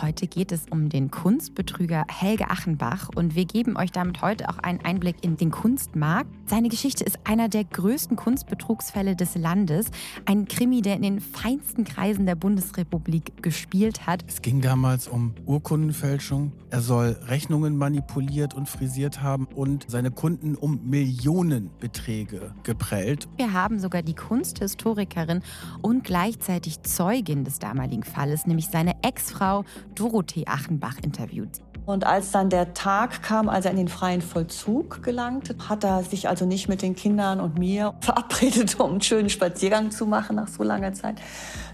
[0.00, 4.58] Heute geht es um den Kunstbetrüger Helge Achenbach und wir geben euch damit heute auch
[4.58, 6.30] einen Einblick in den Kunstmarkt.
[6.46, 9.90] Seine Geschichte ist einer der größten Kunstbetrugsfälle des Landes.
[10.24, 14.24] Ein Krimi, der in den feinsten Kreisen der Bundesrepublik gespielt hat.
[14.28, 16.52] Es ging damals um Urkundenfälschung.
[16.70, 23.28] Er soll Rechnungen manipuliert und frisiert haben und seine Kunden um Millionenbeträge geprellt.
[23.36, 25.42] Wir haben sogar die Kunsthistorikerin
[25.82, 29.64] und gleichzeitig Zeugin des damaligen Falles, nämlich seine Ex-Frau
[29.94, 31.60] Dorothee Achenbach interviewt.
[31.88, 36.02] Und als dann der Tag kam, als er in den freien Vollzug gelangte, hat er
[36.02, 40.36] sich also nicht mit den Kindern und mir verabredet, um einen schönen Spaziergang zu machen
[40.36, 41.16] nach so langer Zeit,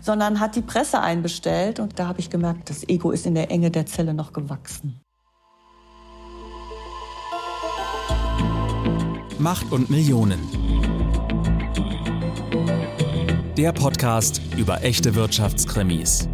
[0.01, 1.81] sondern hat die Presse einbestellt.
[1.81, 5.01] Und da habe ich gemerkt, das Ego ist in der Enge der Zelle noch gewachsen.
[9.41, 10.39] Macht und Millionen.
[13.57, 16.29] Der Podcast über echte Wirtschaftskrimis.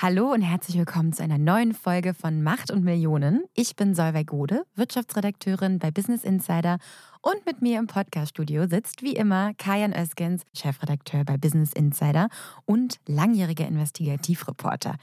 [0.00, 3.42] Hallo und herzlich willkommen zu einer neuen Folge von Macht und Millionen.
[3.54, 6.78] Ich bin Solveig Gode, Wirtschaftsredakteurin bei Business Insider
[7.20, 12.28] und mit mir im Podcaststudio sitzt wie immer Kajan Öskens, Chefredakteur bei Business Insider
[12.64, 14.94] und langjähriger Investigativreporter.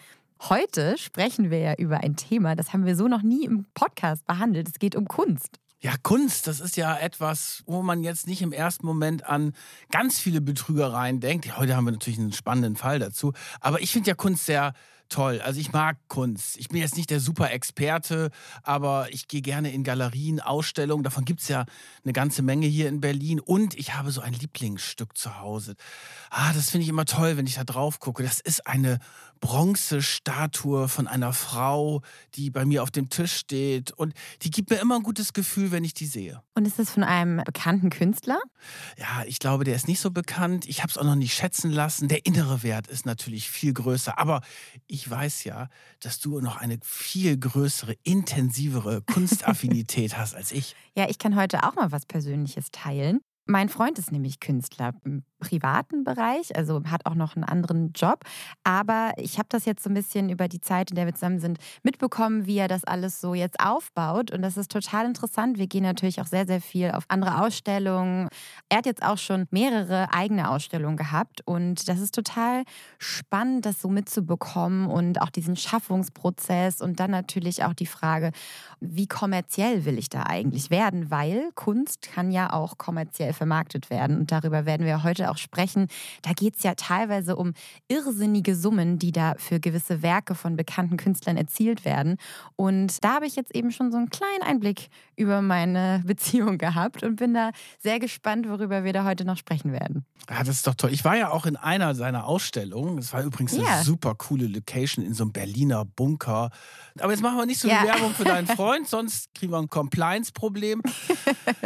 [0.44, 4.26] Heute sprechen wir ja über ein Thema, das haben wir so noch nie im Podcast
[4.26, 4.70] behandelt.
[4.70, 5.60] Es geht um Kunst.
[5.82, 9.54] Ja, Kunst, das ist ja etwas, wo man jetzt nicht im ersten Moment an
[9.92, 11.58] ganz viele Betrügereien denkt.
[11.58, 13.34] Heute haben wir natürlich einen spannenden Fall dazu.
[13.60, 14.74] Aber ich finde ja Kunst sehr
[15.10, 15.42] toll.
[15.44, 16.58] Also ich mag Kunst.
[16.58, 18.32] Ich bin jetzt nicht der super Experte,
[18.64, 21.04] aber ich gehe gerne in Galerien, Ausstellungen.
[21.04, 21.66] Davon gibt es ja
[22.04, 23.40] eine ganze Menge hier in Berlin.
[23.40, 25.76] Und ich habe so ein Lieblingsstück zu Hause.
[26.30, 28.24] Ah, das finde ich immer toll, wenn ich da drauf gucke.
[28.24, 29.00] Das ist eine
[29.40, 32.02] Bronzestatue von einer Frau,
[32.36, 33.92] die bei mir auf dem Tisch steht.
[33.92, 36.42] Und die gibt mir immer ein gutes Gefühl, wenn ich die sehe.
[36.56, 38.40] Und ist das von einem bekannten Künstler?
[38.98, 40.66] Ja, ich glaube, der ist nicht so bekannt.
[40.68, 42.08] Ich habe es auch noch nicht schätzen lassen.
[42.08, 44.18] Der innere Wert ist natürlich viel größer.
[44.18, 44.42] Aber
[44.88, 50.76] ich weiß ja, dass du noch eine viel größere, intensivere Kunstaffinität hast als ich.
[50.98, 53.20] Ja, ich kann heute auch mal was Persönliches teilen.
[53.46, 54.94] Mein Freund ist nämlich Künstler
[55.40, 58.24] privaten Bereich, also hat auch noch einen anderen Job.
[58.64, 61.40] Aber ich habe das jetzt so ein bisschen über die Zeit, in der wir zusammen
[61.40, 64.32] sind, mitbekommen, wie er das alles so jetzt aufbaut.
[64.32, 65.58] Und das ist total interessant.
[65.58, 68.30] Wir gehen natürlich auch sehr, sehr viel auf andere Ausstellungen.
[68.70, 71.42] Er hat jetzt auch schon mehrere eigene Ausstellungen gehabt.
[71.46, 72.64] Und das ist total
[72.98, 78.32] spannend, das so mitzubekommen und auch diesen Schaffungsprozess und dann natürlich auch die Frage,
[78.80, 81.12] wie kommerziell will ich da eigentlich werden?
[81.12, 84.18] Weil Kunst kann ja auch kommerziell vermarktet werden.
[84.20, 85.88] Und darüber werden wir heute auch sprechen.
[86.22, 87.54] Da geht es ja teilweise um
[87.88, 92.18] irrsinnige Summen, die da für gewisse Werke von bekannten Künstlern erzielt werden.
[92.56, 97.04] Und da habe ich jetzt eben schon so einen kleinen Einblick über meine Beziehung gehabt
[97.04, 100.06] und bin da sehr gespannt, worüber wir da heute noch sprechen werden.
[100.30, 100.92] Ja, das ist doch toll.
[100.92, 102.98] Ich war ja auch in einer seiner Ausstellungen.
[102.98, 103.84] Das war übrigens eine ja.
[103.84, 106.50] super coole Location in so einem Berliner Bunker.
[107.00, 107.84] Aber jetzt machen wir nicht so ja.
[107.84, 110.82] Werbung für deinen Freund, sonst kriegen wir ein Compliance-Problem.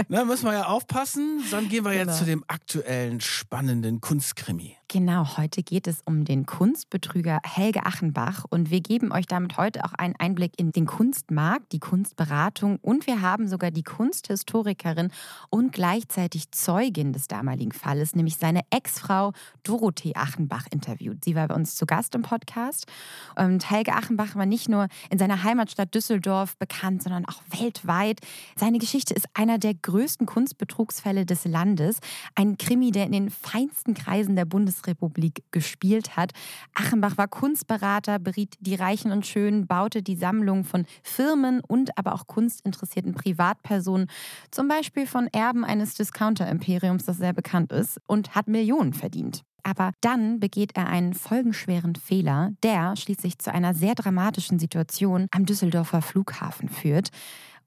[0.10, 1.42] da müssen wir ja aufpassen.
[1.52, 2.18] Dann gehen wir jetzt genau.
[2.18, 4.79] zu dem aktuellen spannenden Kunstkrimi.
[4.92, 9.86] Genau, heute geht es um den Kunstbetrüger Helge Achenbach und wir geben euch damit heute
[9.86, 15.12] auch einen Einblick in den Kunstmarkt, die Kunstberatung und wir haben sogar die Kunsthistorikerin
[15.52, 21.24] und gleichzeitig Zeugin des damaligen Falles, nämlich seine Ex-Frau Dorothee Achenbach interviewt.
[21.24, 22.88] Sie war bei uns zu Gast im Podcast
[23.36, 28.22] und Helge Achenbach war nicht nur in seiner Heimatstadt Düsseldorf bekannt, sondern auch weltweit.
[28.56, 32.00] Seine Geschichte ist einer der größten Kunstbetrugsfälle des Landes,
[32.34, 36.32] ein Krimi, der in den feinsten Kreisen der Bundes Bundesrepublik gespielt hat.
[36.74, 42.14] Achenbach war Kunstberater, beriet die Reichen und Schönen, baute die Sammlung von Firmen und aber
[42.14, 44.08] auch kunstinteressierten Privatpersonen,
[44.52, 49.44] zum Beispiel von Erben eines Discounter-Imperiums, das sehr bekannt ist, und hat Millionen verdient.
[49.64, 55.46] Aber dann begeht er einen folgenschweren Fehler, der schließlich zu einer sehr dramatischen Situation am
[55.46, 57.10] Düsseldorfer Flughafen führt.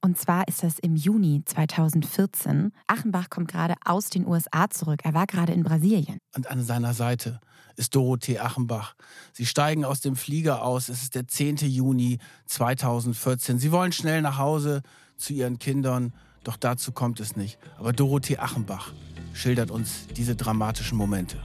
[0.05, 2.73] Und zwar ist das im Juni 2014.
[2.89, 5.01] Achenbach kommt gerade aus den USA zurück.
[5.05, 6.19] Er war gerade in Brasilien.
[6.35, 7.41] Und an seiner Seite
[7.77, 8.95] ist Dorothee Achenbach.
[9.33, 10.89] Sie steigen aus dem Flieger aus.
[10.89, 11.59] Es ist der 10.
[11.59, 13.61] Juni 2014.
[13.61, 14.83] Sie wollen schnell nach Hause
[15.17, 16.13] zu ihren Kindern.
[16.43, 17.59] Doch dazu kommt es nicht.
[17.79, 18.93] Aber Dorothee Achenbach
[19.33, 21.41] schildert uns diese dramatischen Momente.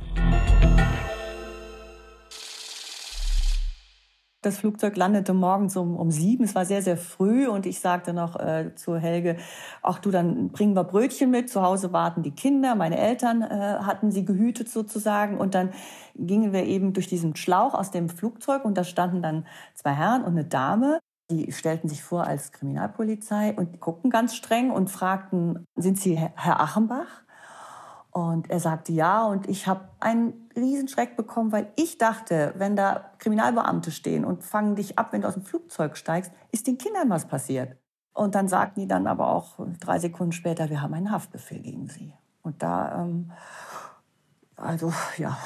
[4.47, 6.45] Das Flugzeug landete morgens um, um sieben.
[6.45, 9.35] Es war sehr, sehr früh und ich sagte noch äh, zu Helge,
[9.81, 11.49] ach du, dann bringen wir Brötchen mit.
[11.49, 12.73] Zu Hause warten die Kinder.
[12.75, 13.49] Meine Eltern äh,
[13.81, 15.37] hatten sie gehütet sozusagen.
[15.37, 15.71] Und dann
[16.15, 19.45] gingen wir eben durch diesen Schlauch aus dem Flugzeug und da standen dann
[19.75, 20.99] zwei Herren und eine Dame.
[21.29, 26.61] Die stellten sich vor als Kriminalpolizei und guckten ganz streng und fragten, sind Sie Herr
[26.61, 27.26] Achenbach?
[28.17, 33.11] Und er sagte ja und ich habe einen Riesenschreck bekommen, weil ich dachte, wenn da
[33.19, 37.11] Kriminalbeamte stehen und fangen dich ab, wenn du aus dem Flugzeug steigst, ist den Kindern
[37.11, 37.77] was passiert.
[38.15, 41.89] Und dann sagten die dann aber auch drei Sekunden später, wir haben einen Haftbefehl gegen
[41.89, 42.11] sie.
[42.41, 43.31] Und da, ähm,
[44.55, 45.37] also ja,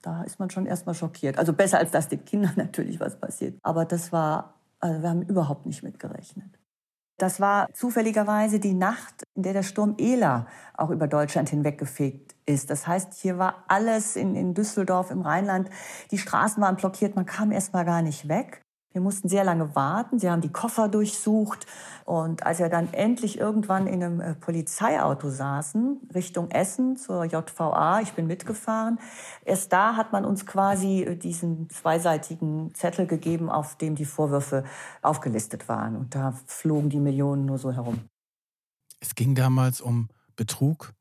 [0.00, 1.40] da ist man schon erstmal schockiert.
[1.40, 3.58] Also besser als dass den Kindern natürlich was passiert.
[3.64, 6.56] Aber das war, also wir haben überhaupt nicht mitgerechnet.
[7.22, 12.68] Das war zufälligerweise die Nacht, in der der Sturm Ela auch über Deutschland hinweggefegt ist.
[12.68, 15.70] Das heißt, hier war alles in, in Düsseldorf im Rheinland.
[16.10, 18.61] Die Straßen waren blockiert, man kam erst mal gar nicht weg.
[18.92, 20.18] Wir mussten sehr lange warten.
[20.18, 21.66] Sie haben die Koffer durchsucht.
[22.04, 28.00] Und als wir dann endlich irgendwann in einem äh, Polizeiauto saßen, Richtung Essen zur JVA,
[28.02, 28.98] ich bin mitgefahren,
[29.44, 34.64] erst da hat man uns quasi äh, diesen zweiseitigen Zettel gegeben, auf dem die Vorwürfe
[35.00, 35.96] aufgelistet waren.
[35.96, 38.00] Und da flogen die Millionen nur so herum.
[39.00, 40.92] Es ging damals um Betrug,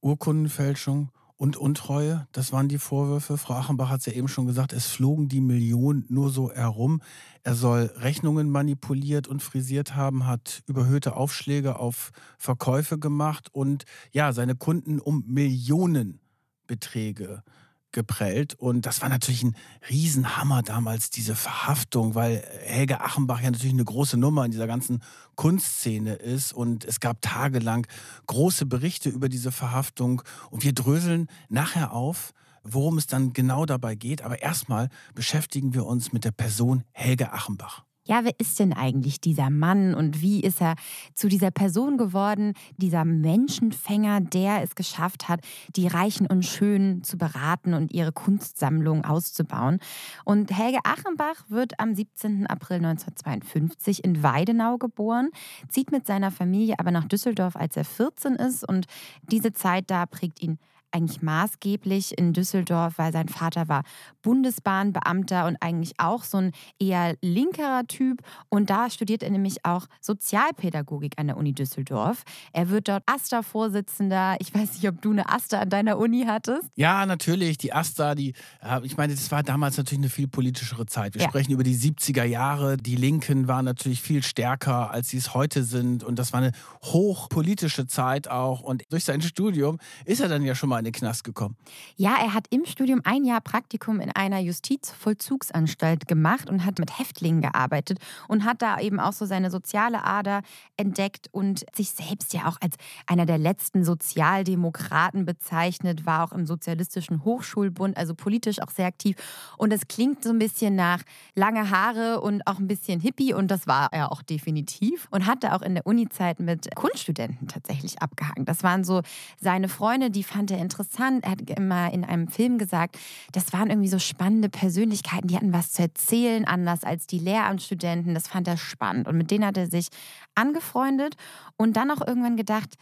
[0.00, 3.38] Urkundenfälschung und Untreue, das waren die Vorwürfe.
[3.38, 7.00] Frau Achenbach hat es ja eben schon gesagt, es flogen die Millionen nur so herum.
[7.44, 14.32] Er soll Rechnungen manipuliert und frisiert haben, hat überhöhte Aufschläge auf Verkäufe gemacht und ja,
[14.32, 17.44] seine Kunden um Millionenbeträge
[17.92, 18.54] geprellt.
[18.54, 19.56] Und das war natürlich ein
[19.88, 25.02] Riesenhammer damals, diese Verhaftung, weil Helge Achenbach ja natürlich eine große Nummer in dieser ganzen
[25.34, 26.52] Kunstszene ist.
[26.52, 27.86] Und es gab tagelang
[28.26, 30.22] große Berichte über diese Verhaftung.
[30.50, 32.32] Und wir dröseln nachher auf,
[32.62, 34.22] worum es dann genau dabei geht.
[34.22, 39.20] Aber erstmal beschäftigen wir uns mit der Person Helge Achenbach ja, wer ist denn eigentlich
[39.20, 40.76] dieser Mann und wie ist er
[41.14, 45.40] zu dieser Person geworden, dieser Menschenfänger, der es geschafft hat,
[45.76, 49.78] die Reichen und Schönen zu beraten und ihre Kunstsammlung auszubauen.
[50.24, 52.46] Und Helge Achenbach wird am 17.
[52.46, 55.28] April 1952 in Weidenau geboren,
[55.68, 58.86] zieht mit seiner Familie aber nach Düsseldorf, als er 14 ist und
[59.30, 60.58] diese Zeit da prägt ihn
[60.92, 63.82] eigentlich maßgeblich in Düsseldorf, weil sein Vater war
[64.22, 68.22] Bundesbahnbeamter und eigentlich auch so ein eher linkerer Typ.
[68.48, 72.24] Und da studiert er nämlich auch Sozialpädagogik an der Uni Düsseldorf.
[72.52, 74.36] Er wird dort AStA-Vorsitzender.
[74.40, 76.68] Ich weiß nicht, ob du eine AStA an deiner Uni hattest.
[76.76, 77.58] Ja, natürlich.
[77.58, 78.34] Die AStA, die,
[78.82, 81.14] ich meine, das war damals natürlich eine viel politischere Zeit.
[81.14, 81.28] Wir ja.
[81.28, 82.76] sprechen über die 70er Jahre.
[82.76, 86.02] Die Linken waren natürlich viel stärker, als sie es heute sind.
[86.04, 86.52] Und das war eine
[86.82, 88.60] hochpolitische Zeit auch.
[88.60, 91.56] Und durch sein Studium ist er dann ja schon mal in den Knast gekommen.
[91.96, 96.98] Ja, er hat im Studium ein Jahr Praktikum in einer Justizvollzugsanstalt gemacht und hat mit
[96.98, 97.98] Häftlingen gearbeitet
[98.28, 100.42] und hat da eben auch so seine soziale Ader
[100.76, 102.76] entdeckt und sich selbst ja auch als
[103.06, 109.16] einer der letzten Sozialdemokraten bezeichnet, war auch im Sozialistischen Hochschulbund, also politisch auch sehr aktiv.
[109.56, 111.02] Und es klingt so ein bisschen nach
[111.34, 115.54] lange Haare und auch ein bisschen Hippie und das war er auch definitiv und hatte
[115.54, 118.44] auch in der Uni-Zeit mit Kunststudenten tatsächlich abgehangen.
[118.44, 119.02] Das waren so
[119.40, 121.24] seine Freunde, die fand er interessant.
[121.24, 122.98] Er hat immer in einem Film gesagt,
[123.32, 128.12] das waren irgendwie so spannende Persönlichkeiten, die hatten was zu erzählen, anders als die Lehramtsstudenten.
[128.12, 129.08] Das fand er spannend.
[129.08, 129.88] Und mit denen hat er sich
[130.34, 131.14] angefreundet
[131.56, 132.74] und dann auch irgendwann gedacht,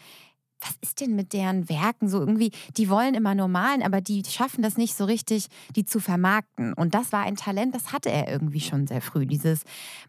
[0.60, 2.50] was ist denn mit deren Werken so irgendwie?
[2.76, 6.72] Die wollen immer nur malen, aber die schaffen das nicht so richtig, die zu vermarkten.
[6.72, 9.26] Und das war ein Talent, das hatte er irgendwie schon sehr früh.
[9.26, 9.62] Dieses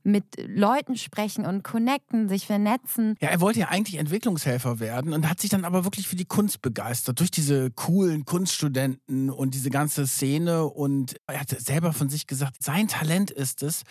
[0.04, 3.16] mit Leuten sprechen und connecten, sich vernetzen.
[3.20, 6.26] Ja, er wollte ja eigentlich Entwicklungshelfer werden und hat sich dann aber wirklich für die
[6.26, 7.20] Kunst begeistert.
[7.20, 10.66] Durch diese coolen Kunststudenten und diese ganze Szene.
[10.66, 13.84] Und er hat selber von sich gesagt, sein Talent ist es,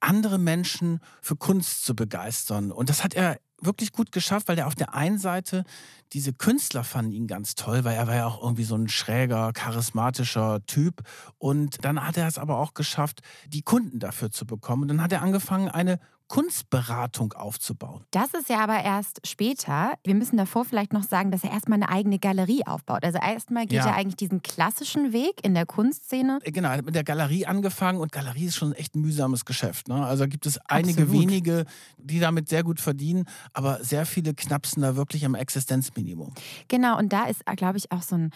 [0.00, 2.70] andere Menschen für Kunst zu begeistern.
[2.70, 5.64] Und das hat er wirklich gut geschafft, weil er auf der einen Seite
[6.12, 9.52] diese Künstler fanden ihn ganz toll, weil er war ja auch irgendwie so ein schräger,
[9.52, 11.02] charismatischer Typ.
[11.38, 14.82] Und dann hat er es aber auch geschafft, die Kunden dafür zu bekommen.
[14.82, 18.04] Und dann hat er angefangen, eine Kunstberatung aufzubauen.
[18.10, 19.94] Das ist ja aber erst später.
[20.04, 23.04] Wir müssen davor vielleicht noch sagen, dass er erstmal eine eigene Galerie aufbaut.
[23.04, 23.86] Also erstmal geht ja.
[23.86, 26.40] er eigentlich diesen klassischen Weg in der Kunstszene.
[26.42, 29.44] Äh, genau, er hat mit der Galerie angefangen und Galerie ist schon echt ein mühsames
[29.44, 29.88] Geschäft.
[29.88, 30.04] Ne?
[30.04, 31.22] Also gibt es einige Absolut.
[31.22, 31.64] wenige,
[31.98, 36.34] die damit sehr gut verdienen, aber sehr viele knapsen da wirklich am Existenzminimum.
[36.68, 38.30] Genau, und da ist, glaube ich, auch so ein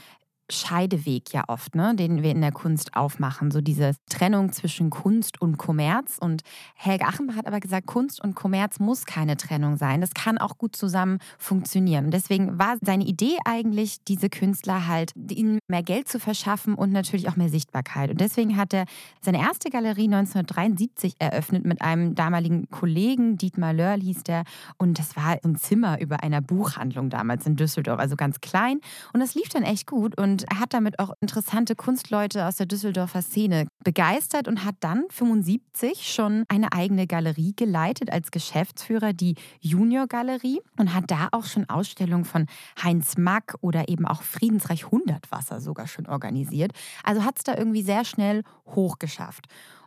[0.52, 3.50] Scheideweg ja oft, ne, den wir in der Kunst aufmachen.
[3.50, 6.18] So diese Trennung zwischen Kunst und Kommerz.
[6.20, 6.42] Und
[6.74, 10.00] Helge Achenbach hat aber gesagt, Kunst und Kommerz muss keine Trennung sein.
[10.00, 12.10] Das kann auch gut zusammen funktionieren.
[12.10, 17.28] Deswegen war seine Idee eigentlich, diese Künstler halt ihnen mehr Geld zu verschaffen und natürlich
[17.28, 18.10] auch mehr Sichtbarkeit.
[18.10, 18.84] Und deswegen hat er
[19.20, 24.44] seine erste Galerie 1973 eröffnet mit einem damaligen Kollegen, Dietmar Lörl hieß der.
[24.78, 28.80] Und das war ein Zimmer über einer Buchhandlung damals in Düsseldorf, also ganz klein.
[29.12, 30.18] Und das lief dann echt gut.
[30.18, 35.04] Und er hat damit auch interessante Kunstleute aus der Düsseldorfer Szene begeistert und hat dann
[35.10, 41.44] 75 schon eine eigene Galerie geleitet als Geschäftsführer, die Junior Galerie und hat da auch
[41.44, 42.46] schon Ausstellungen von
[42.82, 46.72] Heinz Mack oder eben auch Friedensreich Hundertwasser sogar schon organisiert.
[47.04, 49.46] Also hat es da irgendwie sehr schnell hochgeschafft.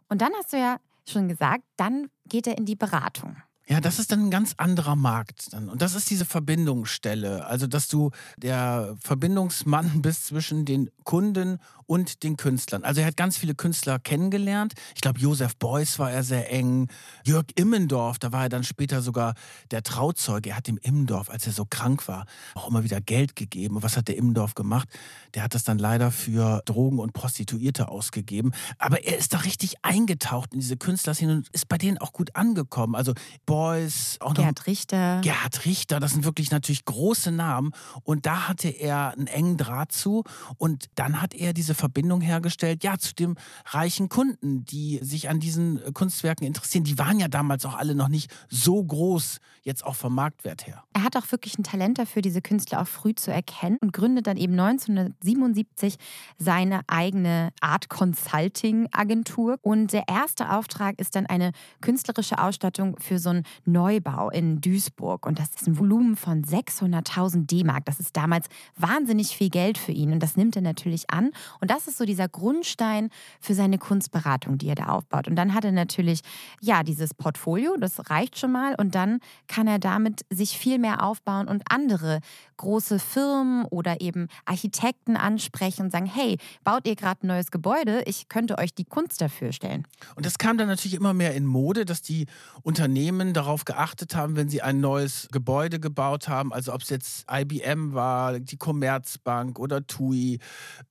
[0.10, 3.38] Und dann hast du ja schon gesagt, dann geht er in die Beratung.
[3.68, 5.70] Ja, das ist dann ein ganz anderer Markt dann.
[5.70, 7.46] Und das ist diese Verbindungsstelle.
[7.46, 12.84] Also, dass du der Verbindungsmann bist zwischen den Kunden und den Künstlern.
[12.84, 14.74] Also er hat ganz viele Künstler kennengelernt.
[14.96, 16.88] Ich glaube, Josef Beuys war er sehr eng.
[17.24, 19.34] Jörg Immendorf, da war er dann später sogar
[19.72, 20.52] der Trauzeuge.
[20.52, 23.76] Er hat dem Immendorf, als er so krank war, auch immer wieder Geld gegeben.
[23.76, 24.88] Und was hat der Immendorf gemacht?
[25.34, 28.54] Der hat das dann leider für Drogen und Prostituierte ausgegeben.
[28.78, 32.36] Aber er ist da richtig eingetaucht in diese Künstlerszene und ist bei denen auch gut
[32.36, 32.96] angekommen.
[32.96, 33.14] Also
[33.54, 35.22] Beuys, auch noch Gerhard Richter.
[35.22, 37.72] Gerhard Richter, das sind wirklich natürlich große Namen.
[38.02, 40.24] Und da hatte er einen engen Draht zu.
[40.58, 43.36] Und dann hat er diese Verbindung hergestellt, ja, zu dem
[43.68, 46.84] reichen Kunden, die sich an diesen Kunstwerken interessieren.
[46.84, 50.84] Die waren ja damals auch alle noch nicht so groß, jetzt auch vom Marktwert her.
[50.94, 54.26] Er hat auch wirklich ein Talent dafür, diese Künstler auch früh zu erkennen und gründet
[54.26, 55.98] dann eben 1977
[56.40, 59.60] seine eigene Art Consulting Agentur.
[59.62, 65.26] Und der erste Auftrag ist dann eine künstlerische Ausstattung für so Neubau in Duisburg.
[65.26, 67.86] Und das ist ein Volumen von 600.000 D-Mark.
[67.86, 70.12] Das ist damals wahnsinnig viel Geld für ihn.
[70.12, 71.32] Und das nimmt er natürlich an.
[71.62, 73.10] Und das ist so dieser Grundstein
[73.40, 75.28] für seine Kunstberatung, die er da aufbaut.
[75.28, 76.22] Und dann hat er natürlich,
[76.62, 78.76] ja, dieses Portfolio, das reicht schon mal.
[78.76, 82.20] Und dann kann er damit sich viel mehr aufbauen und andere
[82.58, 88.04] große Firmen oder eben Architekten ansprechen und sagen, hey, baut ihr gerade ein neues Gebäude?
[88.06, 89.88] Ich könnte euch die Kunst dafür stellen.
[90.16, 92.28] Und das kam dann natürlich immer mehr in Mode, dass die
[92.62, 97.26] Unternehmen darauf geachtet haben, wenn sie ein neues Gebäude gebaut haben, also ob es jetzt
[97.32, 100.40] IBM war, die Commerzbank oder TUI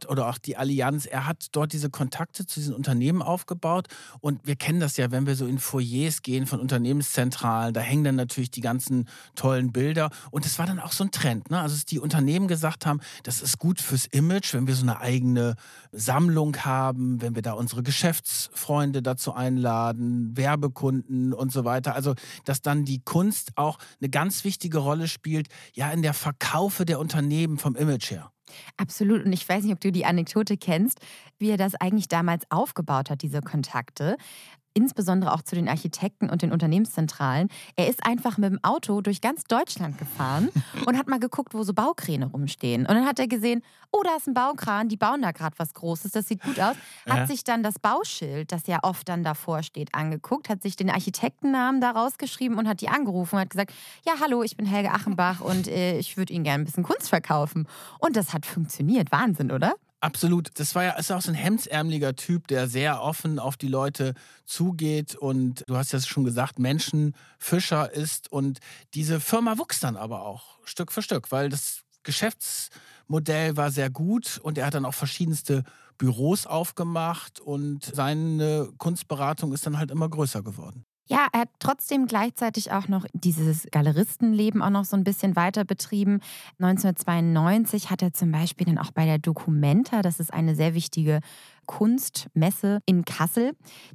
[0.09, 1.07] oder auch die Allianz.
[1.07, 3.89] Er hat dort diese Kontakte zu diesen Unternehmen aufgebaut
[4.21, 8.05] und wir kennen das ja, wenn wir so in Foyers gehen von Unternehmenszentralen, da hängen
[8.05, 11.51] dann natürlich die ganzen tollen Bilder und es war dann auch so ein Trend.
[11.51, 11.61] Ne?
[11.63, 15.01] Also, dass die Unternehmen gesagt haben, das ist gut fürs Image, wenn wir so eine
[15.01, 15.55] eigene
[15.93, 21.95] Sammlung haben, wenn wir da unsere Geschäftsfreunde dazu einladen, Werbekunden und so weiter.
[21.95, 22.15] Also,
[22.45, 26.99] dass dann die Kunst auch eine ganz wichtige Rolle spielt, ja, in der Verkaufe der
[26.99, 28.33] Unternehmen vom Image her.
[28.77, 29.25] Absolut.
[29.25, 31.01] Und ich weiß nicht, ob du die Anekdote kennst,
[31.39, 34.17] wie er das eigentlich damals aufgebaut hat, diese Kontakte
[34.75, 37.49] insbesondere auch zu den Architekten und den Unternehmenszentralen.
[37.77, 40.51] Er ist einfach mit dem Auto durch ganz Deutschland gefahren
[40.87, 42.83] und hat mal geguckt, wo so Baukräne rumstehen.
[42.83, 45.75] Und dann hat er gesehen, oh, da ist ein Baukran, die bauen da gerade was
[45.75, 46.77] Großes, das sieht gut aus.
[47.09, 47.27] Hat ja.
[47.27, 51.81] sich dann das Bauschild, das ja oft dann davor steht, angeguckt, hat sich den Architektennamen
[51.81, 53.73] da rausgeschrieben und hat die angerufen und hat gesagt,
[54.07, 57.09] ja, hallo, ich bin Helge Achenbach und äh, ich würde Ihnen gerne ein bisschen Kunst
[57.09, 57.69] verkaufen.
[57.99, 59.13] Und das hat funktioniert.
[59.13, 59.75] Wahnsinn, oder?
[60.05, 60.51] Absolut.
[60.59, 64.15] Das war ja ist auch so ein hemdsärmeliger Typ, der sehr offen auf die Leute
[64.47, 68.59] zugeht und du hast ja schon gesagt, Menschenfischer ist und
[68.95, 74.41] diese Firma wuchs dann aber auch Stück für Stück, weil das Geschäftsmodell war sehr gut
[74.43, 75.63] und er hat dann auch verschiedenste
[75.99, 80.85] Büros aufgemacht und seine Kunstberatung ist dann halt immer größer geworden.
[81.07, 85.65] Ja, er hat trotzdem gleichzeitig auch noch dieses Galeristenleben auch noch so ein bisschen weiter
[85.65, 86.21] betrieben.
[86.59, 91.21] 1992 hat er zum Beispiel dann auch bei der Documenta, das ist eine sehr wichtige
[91.67, 93.53] Kunstmesse in Kassel,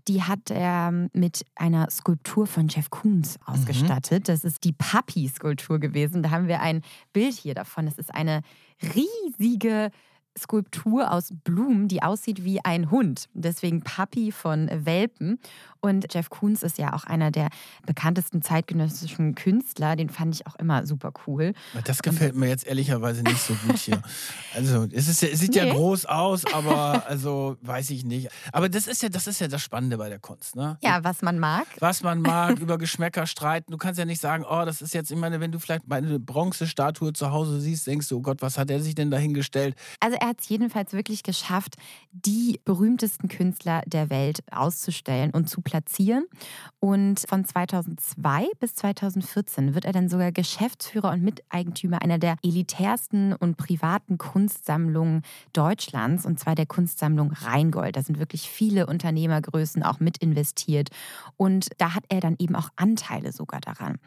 [0.08, 3.54] die hat er mit einer Skulptur von Jeff Koons mhm.
[3.54, 4.24] ausgestattet.
[4.24, 4.32] Mhm.
[4.32, 6.24] Das ist die Papi-Skulptur gewesen.
[6.24, 6.82] Da haben wir ein
[7.14, 7.86] Bild hier davon.
[7.86, 8.42] Das ist eine
[8.82, 9.92] riesige
[10.38, 13.28] Skulptur aus Blumen, die aussieht wie ein Hund.
[13.34, 15.40] Deswegen Papi von Welpen.
[15.82, 17.50] Und Jeff Koons ist ja auch einer der
[17.86, 19.96] bekanntesten zeitgenössischen Künstler.
[19.96, 21.54] Den fand ich auch immer super cool.
[21.86, 24.02] Das gefällt mir jetzt ehrlicherweise nicht so gut hier.
[24.56, 25.68] Also es, ist, es sieht nee.
[25.68, 28.30] ja groß aus, aber also weiß ich nicht.
[28.52, 30.78] Aber das ist ja das ist ja das Spannende bei der Kunst, ne?
[30.82, 31.68] Ja, was man mag.
[31.80, 33.72] Was man mag, über Geschmäcker streiten.
[33.72, 36.20] Du kannst ja nicht sagen, oh, das ist jetzt, ich meine, wenn du vielleicht meine
[36.20, 39.76] Bronzestatue zu Hause siehst, denkst du, oh Gott, was hat er sich denn dahingestellt?
[40.00, 41.76] Also er hat es jedenfalls wirklich geschafft,
[42.12, 46.26] die berühmtesten Künstler der Welt auszustellen und zu platzieren.
[46.80, 53.34] Und von 2002 bis 2014 wird er dann sogar Geschäftsführer und Miteigentümer einer der elitärsten
[53.34, 57.96] und privaten Kunstsammlungen Deutschlands, und zwar der Kunstsammlung Rheingold.
[57.96, 60.90] Da sind wirklich viele Unternehmergrößen auch mit investiert.
[61.36, 64.00] Und da hat er dann eben auch Anteile sogar daran.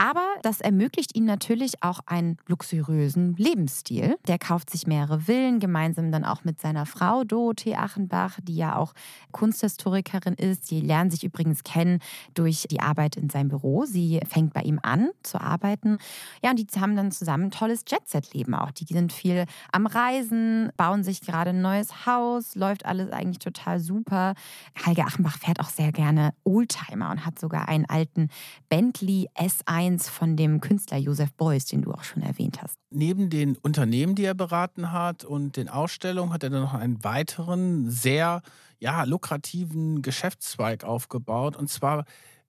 [0.00, 4.16] Aber das ermöglicht ihm natürlich auch einen luxuriösen Lebensstil.
[4.28, 8.76] Der kauft sich mehrere Villen gemeinsam dann auch mit seiner Frau Dorothee Achenbach, die ja
[8.76, 8.92] auch
[9.32, 10.70] Kunsthistorikerin ist.
[10.70, 11.98] Die lernen sich übrigens kennen
[12.34, 13.86] durch die Arbeit in seinem Büro.
[13.86, 15.98] Sie fängt bei ihm an zu arbeiten.
[16.44, 18.70] Ja, und die haben dann zusammen ein tolles Jet-Set-Leben auch.
[18.70, 23.80] Die sind viel am Reisen, bauen sich gerade ein neues Haus, läuft alles eigentlich total
[23.80, 24.34] super.
[24.74, 28.28] Helge Achenbach fährt auch sehr gerne Oldtimer und hat sogar einen alten
[28.68, 32.76] Bentley S1 von dem Künstler Josef Beuys, den du auch schon erwähnt hast.
[32.90, 37.02] Neben den Unternehmen, die er beraten hat und den Ausstellungen, hat er dann noch einen
[37.04, 38.42] weiteren, sehr
[38.78, 41.56] ja, lukrativen Geschäftszweig aufgebaut.
[41.56, 42.04] Und zwar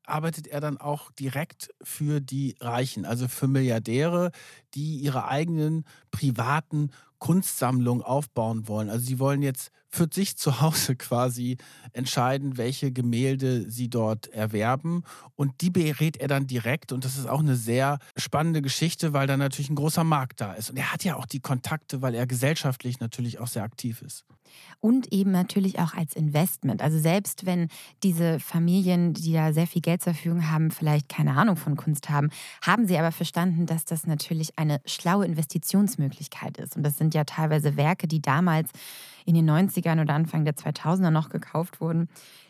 [0.05, 4.31] arbeitet er dann auch direkt für die Reichen, also für Milliardäre,
[4.74, 8.89] die ihre eigenen privaten Kunstsammlungen aufbauen wollen.
[8.89, 11.58] Also sie wollen jetzt für sich zu Hause quasi
[11.93, 15.03] entscheiden, welche Gemälde sie dort erwerben.
[15.36, 16.91] Und die berät er dann direkt.
[16.91, 20.53] Und das ist auch eine sehr spannende Geschichte, weil da natürlich ein großer Markt da
[20.53, 20.69] ist.
[20.69, 24.25] Und er hat ja auch die Kontakte, weil er gesellschaftlich natürlich auch sehr aktiv ist.
[24.79, 26.81] Und eben natürlich auch als Investment.
[26.81, 27.67] Also selbst wenn
[28.01, 32.10] diese Familien, die da sehr viel Geld zur Verfügung haben, vielleicht keine Ahnung von Kunst
[32.10, 32.29] haben,
[32.63, 36.75] haben sie aber verstanden, dass das natürlich eine schlaue Investitionsmöglichkeit ist.
[36.75, 38.69] Und das sind ja teilweise Werke, die damals
[39.25, 42.09] in den 90ern oder Anfang der 2000er noch gekauft wurden,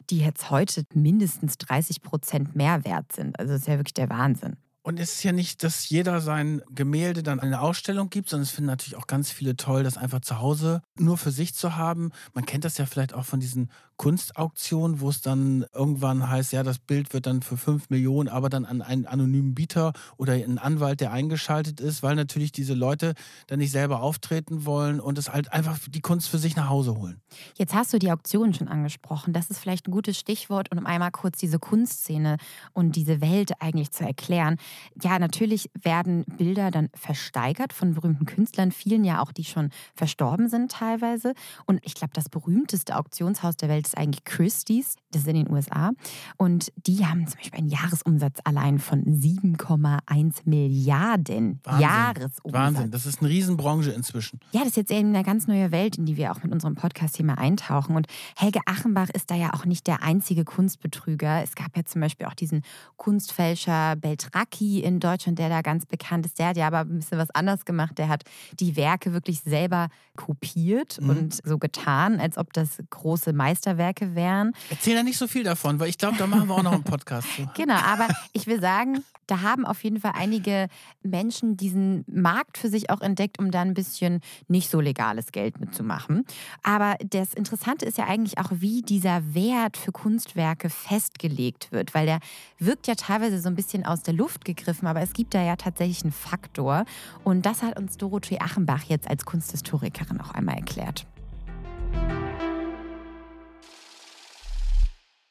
[0.10, 3.38] die jetzt heute mindestens 30 Prozent mehr wert sind.
[3.40, 4.58] Also das ist ja wirklich der Wahnsinn.
[4.82, 8.52] Und es ist ja nicht, dass jeder sein Gemälde dann eine Ausstellung gibt, sondern es
[8.52, 12.12] finden natürlich auch ganz viele toll, das einfach zu Hause nur für sich zu haben.
[12.34, 13.70] Man kennt das ja vielleicht auch von diesen
[14.00, 18.48] Kunstauktionen, wo es dann irgendwann heißt, ja, das Bild wird dann für 5 Millionen, aber
[18.48, 23.14] dann an einen anonymen Bieter oder einen Anwalt, der eingeschaltet ist, weil natürlich diese Leute
[23.48, 26.96] dann nicht selber auftreten wollen und es halt einfach die Kunst für sich nach Hause
[26.96, 27.20] holen.
[27.58, 29.34] Jetzt hast du die Auktionen schon angesprochen.
[29.34, 32.38] Das ist vielleicht ein gutes Stichwort, um einmal kurz diese Kunstszene
[32.72, 34.56] und diese Welt eigentlich zu erklären.
[35.04, 40.48] Ja, natürlich werden Bilder dann versteigert von berühmten Künstlern, vielen ja auch, die schon verstorben
[40.48, 41.34] sind teilweise.
[41.66, 45.92] Und ich glaube, das berühmteste Auktionshaus der Welt eigentlich Christie's, das ist in den USA.
[46.38, 51.60] Und die haben zum Beispiel einen Jahresumsatz allein von 7,1 Milliarden.
[51.64, 51.82] Wahnsinn.
[51.82, 52.54] Jahresumsatz.
[52.54, 54.40] Wahnsinn, das ist eine Riesenbranche inzwischen.
[54.52, 56.76] Ja, das ist jetzt eben eine ganz neue Welt, in die wir auch mit unserem
[56.76, 57.96] Podcast hier mal eintauchen.
[57.96, 61.42] Und Helge Achenbach ist da ja auch nicht der einzige Kunstbetrüger.
[61.44, 62.62] Es gab ja zum Beispiel auch diesen
[62.98, 66.38] Kunstfälscher Beltracchi in Deutschland, der da ganz bekannt ist.
[66.38, 67.98] Der hat ja aber ein bisschen was anderes gemacht.
[67.98, 68.24] Der hat
[68.60, 71.10] die Werke wirklich selber kopiert mhm.
[71.10, 74.52] und so getan, als ob das große Meisterwerke wären.
[74.70, 76.84] Erzähl da nicht so viel davon, weil ich glaube, da machen wir auch noch einen
[76.84, 77.50] Podcast zu.
[77.56, 80.68] Genau, aber ich will sagen, da haben auf jeden Fall einige
[81.04, 85.60] Menschen diesen Markt für sich auch entdeckt, um da ein bisschen nicht so legales Geld
[85.60, 86.26] mitzumachen.
[86.64, 92.06] Aber das Interessante ist ja eigentlich auch, wie dieser Wert für Kunstwerke festgelegt wird, weil
[92.06, 92.20] der
[92.60, 95.56] wirkt ja teilweise so ein bisschen aus der Luft gegriffen, aber es gibt da ja
[95.56, 96.86] tatsächlich einen Faktor.
[97.24, 101.06] Und das hat uns Dorothee Achenbach jetzt als Kunsthistorikerin auch einmal erklärt.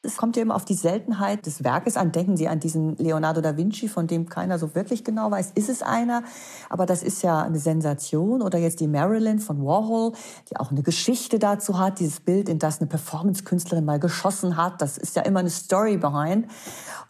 [0.01, 2.13] Es kommt ja immer auf die Seltenheit des Werkes an.
[2.13, 5.67] Denken Sie an diesen Leonardo da Vinci, von dem keiner so wirklich genau weiß, ist
[5.67, 6.23] es einer?
[6.69, 8.41] Aber das ist ja eine Sensation.
[8.41, 10.13] Oder jetzt die Marilyn von Warhol,
[10.49, 11.99] die auch eine Geschichte dazu hat.
[11.99, 14.81] Dieses Bild, in das eine Performance-Künstlerin mal geschossen hat.
[14.81, 16.47] Das ist ja immer eine Story behind.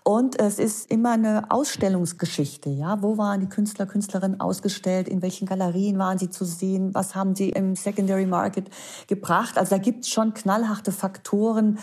[0.03, 2.71] Und es ist immer eine Ausstellungsgeschichte.
[2.71, 5.07] Ja, wo waren die Künstler, Künstlerinnen ausgestellt?
[5.07, 6.95] In welchen Galerien waren sie zu sehen?
[6.95, 8.71] Was haben sie im Secondary Market
[9.05, 9.59] gebracht?
[9.59, 11.77] Also da gibt es schon knallharte Faktoren,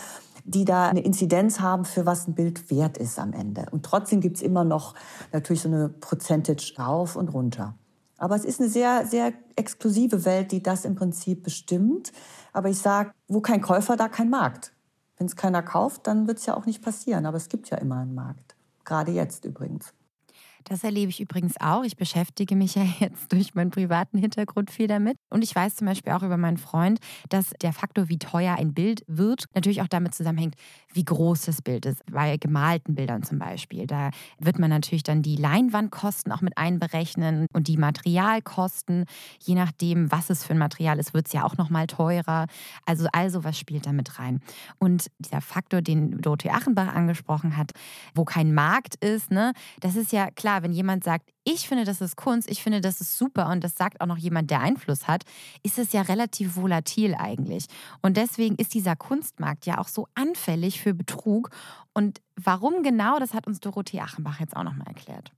[0.46, 3.66] die da eine Inzidenz haben, für was ein Bild wert ist am Ende.
[3.72, 4.94] Und trotzdem gibt's immer noch
[5.32, 7.74] natürlich so eine Percentage rauf und runter.
[8.18, 12.12] Aber es ist eine sehr, sehr exklusive Welt, die das im Prinzip bestimmt.
[12.52, 14.72] Aber ich sage, wo kein Käufer, da kein Markt.
[15.18, 17.26] Wenn es keiner kauft, dann wird es ja auch nicht passieren.
[17.26, 18.54] Aber es gibt ja immer einen Markt.
[18.84, 19.92] Gerade jetzt übrigens.
[20.68, 21.84] Das erlebe ich übrigens auch.
[21.84, 25.16] Ich beschäftige mich ja jetzt durch meinen privaten Hintergrund viel damit.
[25.30, 26.98] Und ich weiß zum Beispiel auch über meinen Freund,
[27.28, 30.56] dass der Faktor, wie teuer ein Bild wird, natürlich auch damit zusammenhängt,
[30.92, 32.04] wie groß das Bild ist.
[32.10, 33.86] Bei gemalten Bildern zum Beispiel.
[33.86, 39.04] Da wird man natürlich dann die Leinwandkosten auch mit einberechnen und die Materialkosten.
[39.38, 42.46] Je nachdem, was es für ein Material ist, wird es ja auch nochmal teurer.
[42.84, 44.40] Also all sowas spielt da mit rein.
[44.78, 47.70] Und dieser Faktor, den Dorothee Achenbach angesprochen hat,
[48.14, 51.84] wo kein Markt ist, ne, das ist ja klar, klar, wenn jemand sagt, ich finde,
[51.84, 54.60] das ist Kunst, ich finde, das ist super und das sagt auch noch jemand, der
[54.60, 55.24] Einfluss hat,
[55.62, 57.66] ist es ja relativ volatil eigentlich.
[58.02, 61.50] Und deswegen ist dieser Kunstmarkt ja auch so anfällig für Betrug.
[61.92, 65.32] Und warum genau, das hat uns Dorothee Achenbach jetzt auch nochmal erklärt.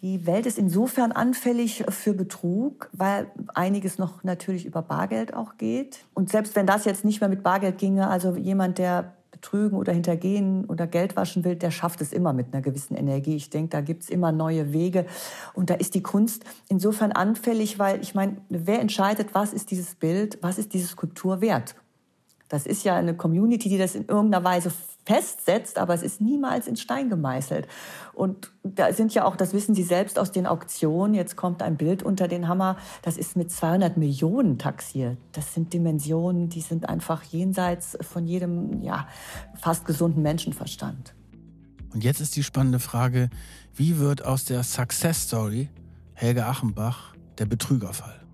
[0.00, 6.04] Die Welt ist insofern anfällig für Betrug, weil einiges noch natürlich über Bargeld auch geht.
[6.12, 9.15] Und selbst wenn das jetzt nicht mehr mit Bargeld ginge, also jemand, der
[9.46, 13.36] betrügen oder hintergehen oder Geld waschen will, der schafft es immer mit einer gewissen Energie.
[13.36, 15.06] Ich denke, da gibt's immer neue Wege.
[15.54, 19.94] Und da ist die Kunst insofern anfällig, weil ich meine, wer entscheidet, was ist dieses
[19.94, 21.76] Bild, was ist diese Skulptur wert?
[22.48, 24.72] Das ist ja eine Community, die das in irgendeiner Weise
[25.06, 27.68] festsetzt, aber es ist niemals in Stein gemeißelt.
[28.12, 31.76] Und da sind ja auch, das wissen Sie selbst aus den Auktionen, jetzt kommt ein
[31.76, 35.16] Bild unter den Hammer, das ist mit 200 Millionen taxiert.
[35.32, 39.06] Das sind Dimensionen, die sind einfach jenseits von jedem, ja,
[39.54, 41.14] fast gesunden Menschenverstand.
[41.94, 43.30] Und jetzt ist die spannende Frage,
[43.74, 45.70] wie wird aus der Success Story
[46.14, 48.25] Helge Achenbach der Betrügerfall?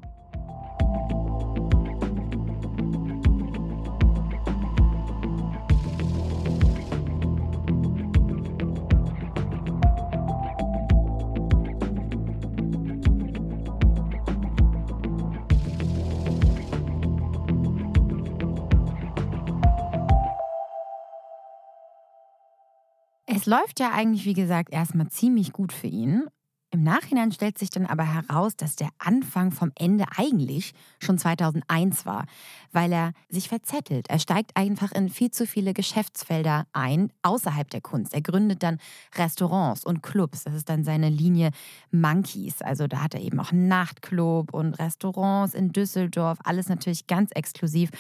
[23.43, 26.29] Es läuft ja eigentlich, wie gesagt, erstmal ziemlich gut für ihn.
[26.71, 32.07] Im Nachhinein stellt sich dann aber heraus, dass der Anfang vom Ende eigentlich schon 2001
[32.07, 32.27] war,
[32.71, 34.09] weil er sich verzettelt.
[34.09, 38.15] Er steigt einfach in viel zu viele Geschäftsfelder ein, außerhalb der Kunst.
[38.15, 38.79] Er gründet dann
[39.17, 40.45] Restaurants und Clubs.
[40.45, 41.51] Das ist dann seine Linie
[41.91, 42.63] Monkeys.
[42.63, 46.39] Also da hat er eben auch einen Nachtclub und Restaurants in Düsseldorf.
[46.45, 47.91] Alles natürlich ganz exklusiv.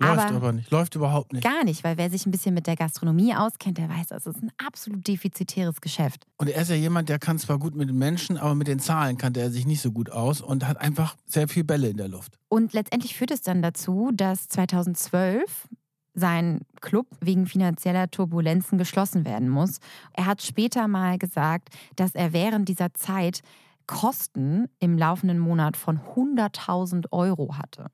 [0.00, 1.44] Läuft aber, aber, nicht, läuft überhaupt nicht.
[1.44, 4.42] Gar nicht, weil wer sich ein bisschen mit der Gastronomie auskennt, der weiß, das ist
[4.42, 6.26] ein absolut defizitäres Geschäft.
[6.38, 8.78] Und er ist ja jemand, der kann zwar gut mit den Menschen, aber mit den
[8.78, 11.98] Zahlen kannte er sich nicht so gut aus und hat einfach sehr viel Bälle in
[11.98, 12.38] der Luft.
[12.48, 15.68] Und letztendlich führt es dann dazu, dass 2012
[16.14, 19.78] sein Club wegen finanzieller Turbulenzen geschlossen werden muss.
[20.12, 23.42] Er hat später mal gesagt, dass er während dieser Zeit
[23.86, 27.90] Kosten im laufenden Monat von 100.000 Euro hatte.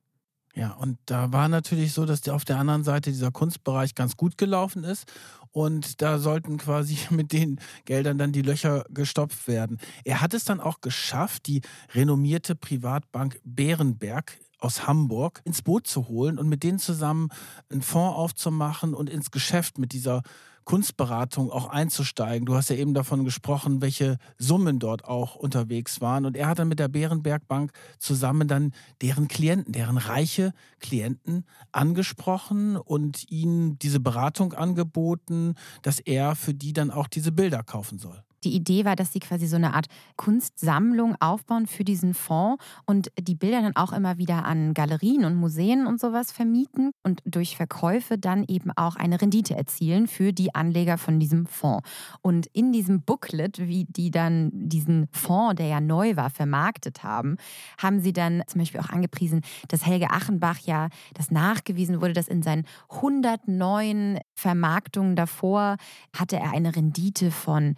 [0.57, 4.39] Ja, und da war natürlich so, dass auf der anderen Seite dieser Kunstbereich ganz gut
[4.39, 5.05] gelaufen ist.
[5.51, 9.77] Und da sollten quasi mit den Geldern dann die Löcher gestopft werden.
[10.03, 11.61] Er hat es dann auch geschafft, die
[11.93, 17.29] renommierte Privatbank Bärenberg aus Hamburg ins Boot zu holen und mit denen zusammen
[17.69, 20.23] einen Fonds aufzumachen und ins Geschäft mit dieser
[20.67, 22.45] Kunstberatung auch einzusteigen.
[22.45, 26.25] Du hast ja eben davon gesprochen, welche Summen dort auch unterwegs waren.
[26.25, 30.51] Und er hat dann mit der Bärenberg Bank zusammen dann deren Klienten, deren reiche
[30.81, 37.63] Klienten angesprochen und ihnen diese Beratung angeboten, dass er für die dann auch diese Bilder
[37.63, 38.21] kaufen soll.
[38.43, 43.11] Die Idee war, dass sie quasi so eine Art Kunstsammlung aufbauen für diesen Fonds und
[43.19, 47.57] die Bilder dann auch immer wieder an Galerien und Museen und sowas vermieten und durch
[47.57, 51.87] Verkäufe dann eben auch eine Rendite erzielen für die Anleger von diesem Fonds.
[52.21, 57.37] Und in diesem Booklet, wie die dann diesen Fonds, der ja neu war, vermarktet haben,
[57.81, 62.27] haben sie dann zum Beispiel auch angepriesen, dass Helge Achenbach ja, das nachgewiesen wurde, dass
[62.27, 65.77] in seinen 109 Vermarktungen davor
[66.15, 67.75] hatte er eine Rendite von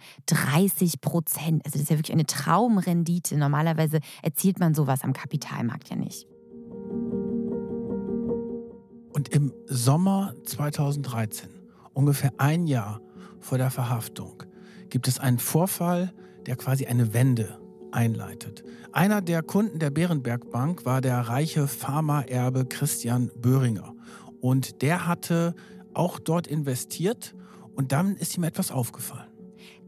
[0.60, 1.64] 30 Prozent.
[1.64, 3.36] Also das ist ja wirklich eine Traumrendite.
[3.36, 6.26] Normalerweise erzielt man sowas am Kapitalmarkt ja nicht.
[9.12, 11.48] Und im Sommer 2013,
[11.94, 13.00] ungefähr ein Jahr
[13.40, 14.42] vor der Verhaftung,
[14.88, 16.12] gibt es einen Vorfall,
[16.46, 17.58] der quasi eine Wende
[17.92, 18.62] einleitet.
[18.92, 23.94] Einer der Kunden der Bärenberg Bank war der reiche Pharmaerbe Christian Böhringer.
[24.40, 25.54] Und der hatte
[25.94, 27.34] auch dort investiert
[27.74, 29.29] und dann ist ihm etwas aufgefallen.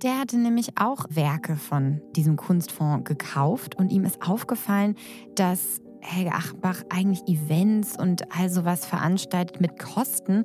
[0.02, 4.96] Der hatte nämlich auch Werke von diesem Kunstfonds gekauft und ihm ist aufgefallen,
[5.36, 10.44] dass Helge Achenbach eigentlich Events und all sowas veranstaltet mit Kosten,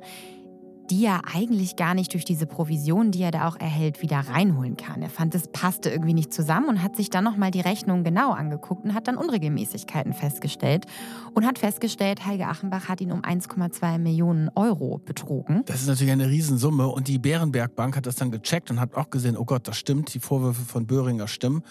[0.90, 4.76] die er eigentlich gar nicht durch diese Provision, die er da auch erhält, wieder reinholen
[4.76, 5.02] kann.
[5.02, 8.32] Er fand, es passte irgendwie nicht zusammen und hat sich dann nochmal die Rechnung genau
[8.32, 10.86] angeguckt und hat dann Unregelmäßigkeiten festgestellt
[11.34, 15.62] und hat festgestellt, Helge Achenbach hat ihn um 1,2 Millionen Euro betrogen.
[15.66, 18.94] Das ist natürlich eine Riesensumme und die Bärenberg Bank hat das dann gecheckt und hat
[18.94, 21.62] auch gesehen, oh Gott, das stimmt, die Vorwürfe von Böhringer stimmen.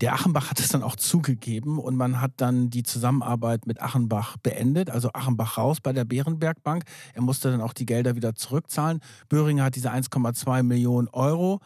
[0.00, 4.36] Der Achenbach hat es dann auch zugegeben und man hat dann die Zusammenarbeit mit Achenbach
[4.36, 6.84] beendet, also Achenbach raus bei der Bärenberg Bank.
[7.14, 9.00] Er musste dann auch die Gelder wieder zurückzahlen.
[9.28, 11.60] Böhringer hat diese 1,2 Millionen Euro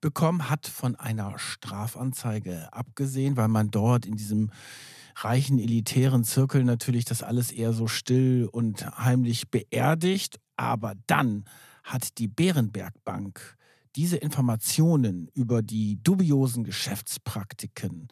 [0.00, 4.50] bekommen, hat von einer Strafanzeige abgesehen, weil man dort in diesem
[5.16, 10.38] reichen elitären Zirkel natürlich das alles eher so still und heimlich beerdigt.
[10.56, 11.46] Aber dann
[11.82, 13.56] hat die Bärenberg Bank
[13.96, 18.08] diese Informationen über die dubiosen Geschäftspraktiken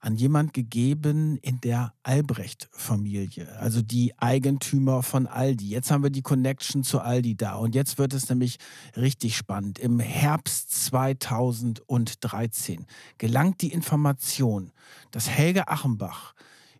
[0.00, 5.68] an jemand gegeben in der Albrecht-Familie, also die Eigentümer von Aldi.
[5.68, 8.58] Jetzt haben wir die Connection zu Aldi da und jetzt wird es nämlich
[8.96, 9.80] richtig spannend.
[9.80, 12.86] Im Herbst 2013
[13.18, 14.70] gelangt die Information,
[15.10, 16.34] dass Helge Achenbach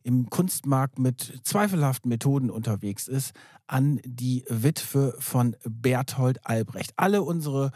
[0.05, 3.33] im Kunstmarkt mit zweifelhaften Methoden unterwegs ist,
[3.66, 6.92] an die Witwe von Berthold Albrecht.
[6.96, 7.72] Alle unsere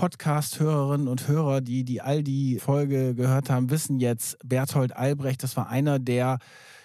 [0.00, 5.98] Podcast-Hörerinnen und Hörer, die die Aldi-Folge gehört haben, wissen jetzt, Berthold Albrecht, das war einer
[5.98, 6.38] der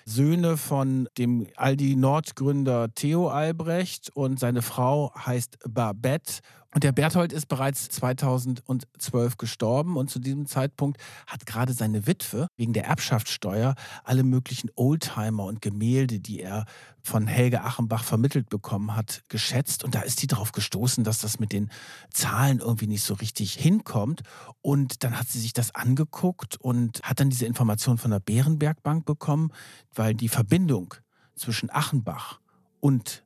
[0.04, 6.41] Söhne von dem Aldi Nord-Gründer Theo Albrecht und seine Frau heißt Babette
[6.76, 12.48] und der Berthold ist bereits 2012 gestorben und zu diesem Zeitpunkt hat gerade seine Witwe
[12.58, 16.66] wegen der Erbschaftssteuer alle möglichen Oldtimer und Gemälde, die er
[17.02, 19.86] von Helge Achenbach vermittelt bekommen hat, geschätzt.
[19.86, 21.70] Und da ist die darauf gestoßen, dass das mit den
[22.12, 24.24] Zahlen irgendwie nicht so richtig hinkommt.
[24.62, 29.06] Und dann hat sie sich das angeguckt und hat dann diese Information von der Bärenbergbank
[29.06, 29.54] bekommen,
[29.94, 30.94] weil die Verbindung
[31.36, 32.42] zwischen Achenbach
[32.82, 33.24] und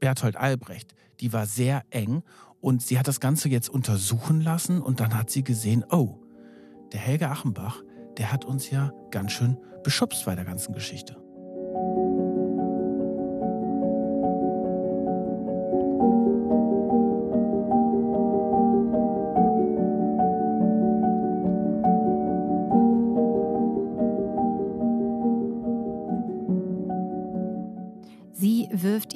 [0.00, 2.22] Berthold Albrecht, die war sehr eng
[2.66, 6.18] und sie hat das Ganze jetzt untersuchen lassen und dann hat sie gesehen, oh,
[6.92, 7.80] der Helge Achenbach,
[8.16, 11.16] der hat uns ja ganz schön beschubst bei der ganzen Geschichte.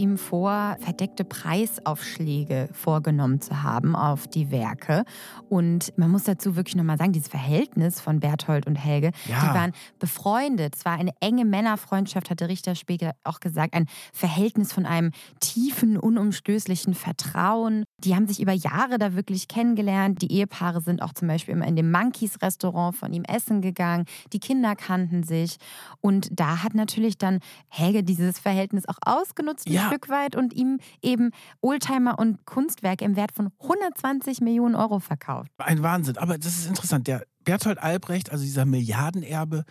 [0.01, 5.05] Ihm vor, verdeckte Preisaufschläge vorgenommen zu haben auf die Werke.
[5.49, 9.41] Und man muss dazu wirklich nochmal sagen, dieses Verhältnis von Berthold und Helge, ja.
[9.41, 10.75] die waren befreundet.
[10.75, 13.75] Es war eine enge Männerfreundschaft, hat der Richter später auch gesagt.
[13.75, 17.85] Ein Verhältnis von einem tiefen, unumstößlichen Vertrauen.
[17.99, 20.23] Die haben sich über Jahre da wirklich kennengelernt.
[20.23, 24.07] Die Ehepaare sind auch zum Beispiel immer in dem Monkeys-Restaurant von ihm essen gegangen.
[24.33, 25.59] Die Kinder kannten sich.
[26.01, 29.89] Und da hat natürlich dann Helge dieses Verhältnis auch ausgenutzt ja.
[29.90, 35.50] Stück weit und ihm eben Oldtimer und Kunstwerke im Wert von 120 Millionen Euro verkauft.
[35.59, 36.16] Ein Wahnsinn.
[36.18, 37.07] Aber das ist interessant.
[37.07, 39.64] Der Berthold Albrecht, also dieser Milliardenerbe,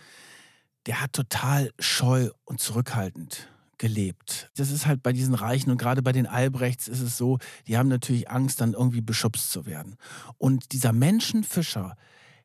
[0.85, 4.51] der hat total scheu und zurückhaltend gelebt.
[4.55, 7.77] Das ist halt bei diesen Reichen und gerade bei den Albrechts ist es so, die
[7.77, 9.95] haben natürlich Angst, dann irgendwie beschubst zu werden.
[10.37, 11.95] Und dieser Menschenfischer,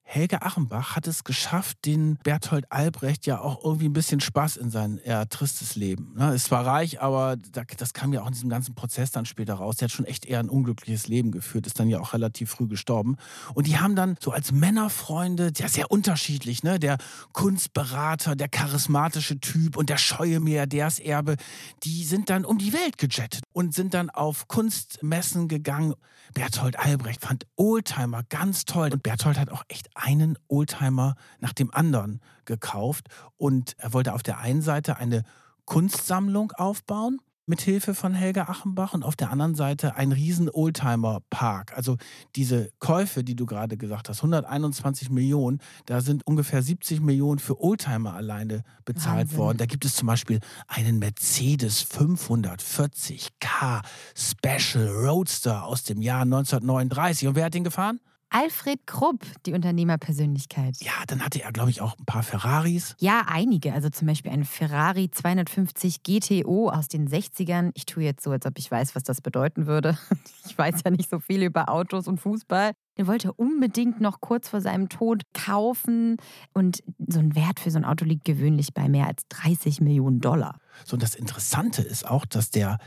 [0.07, 4.71] Helge Achenbach hat es geschafft, den Berthold Albrecht ja auch irgendwie ein bisschen Spaß in
[4.71, 6.13] sein eher tristes Leben.
[6.17, 6.35] Ne?
[6.35, 9.77] Ist zwar reich, aber das kam ja auch in diesem ganzen Prozess dann später raus.
[9.77, 12.69] Der hat schon echt eher ein unglückliches Leben geführt, ist dann ja auch relativ früh
[12.69, 13.17] gestorben.
[13.55, 16.79] Und die haben dann so als Männerfreunde, ja sehr unterschiedlich, ne?
[16.79, 16.99] Der
[17.33, 21.37] Kunstberater, der charismatische Typ und der scheue Milliardärserbe,
[21.83, 25.95] die sind dann um die Welt gejettet und sind dann auf Kunstmessen gegangen.
[26.35, 31.73] Berthold Albrecht fand Oldtimer ganz toll und Berthold hat auch echt einen Oldtimer nach dem
[31.73, 35.23] anderen gekauft und er wollte auf der einen Seite eine
[35.65, 41.77] Kunstsammlung aufbauen mit Hilfe von Helga Achenbach und auf der anderen Seite ein riesen Oldtimer-Park.
[41.77, 41.99] Also
[42.37, 47.61] diese Käufe, die du gerade gesagt hast, 121 Millionen, da sind ungefähr 70 Millionen für
[47.61, 49.39] Oldtimer alleine bezahlt Wahnsinn.
[49.39, 49.59] worden.
[49.59, 53.83] Da gibt es zum Beispiel einen Mercedes 540K
[54.15, 57.29] Special Roadster aus dem Jahr 1939.
[57.29, 58.01] Und wer hat den gefahren?
[58.35, 60.79] Alfred Krupp, die Unternehmerpersönlichkeit.
[60.81, 62.97] Ja, dann hatte er, glaube ich, auch ein paar Ferraris.
[62.99, 63.73] Ja, einige.
[63.73, 67.71] Also zum Beispiel ein Ferrari 250 GTO aus den 60ern.
[67.75, 69.97] Ich tue jetzt so, als ob ich weiß, was das bedeuten würde.
[70.47, 72.73] Ich weiß ja nicht so viel über Autos und Fußball.
[72.99, 76.19] Den wollte er unbedingt noch kurz vor seinem Tod kaufen.
[76.53, 80.21] Und so ein Wert für so ein Auto liegt gewöhnlich bei mehr als 30 Millionen
[80.21, 80.59] Dollar.
[80.85, 82.79] So, und das Interessante ist auch, dass der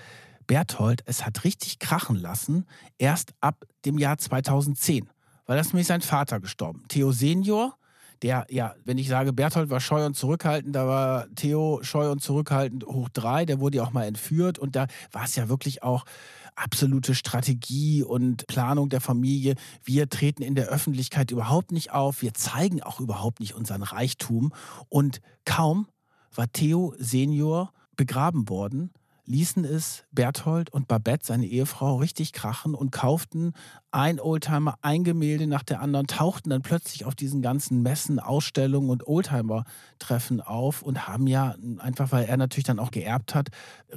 [0.46, 2.66] Berthold es hat richtig krachen lassen,
[3.00, 5.10] erst ab dem Jahr 2010
[5.48, 6.84] weil das nämlich sein Vater gestorben.
[6.88, 7.76] Theo Senior,
[8.22, 12.22] der, ja, wenn ich sage, Berthold war scheu und zurückhaltend, da war Theo scheu und
[12.22, 15.84] zurückhaltend hoch drei, der wurde ja auch mal entführt und da war es ja wirklich
[15.84, 16.06] auch
[16.56, 19.56] absolute Strategie und Planung der Familie.
[19.84, 24.52] Wir treten in der Öffentlichkeit überhaupt nicht auf, wir zeigen auch überhaupt nicht unseren Reichtum
[24.90, 25.88] und kaum
[26.34, 28.92] war Theo Senior begraben worden,
[29.26, 33.54] ließen es Berthold und Babette, seine Ehefrau, richtig krachen und kauften
[33.91, 38.89] ein Oldtimer, ein Gemälde nach der anderen, tauchten dann plötzlich auf diesen ganzen Messen, Ausstellungen
[38.89, 43.50] und Oldtimer-Treffen auf und haben ja einfach, weil er natürlich dann auch geerbt hat,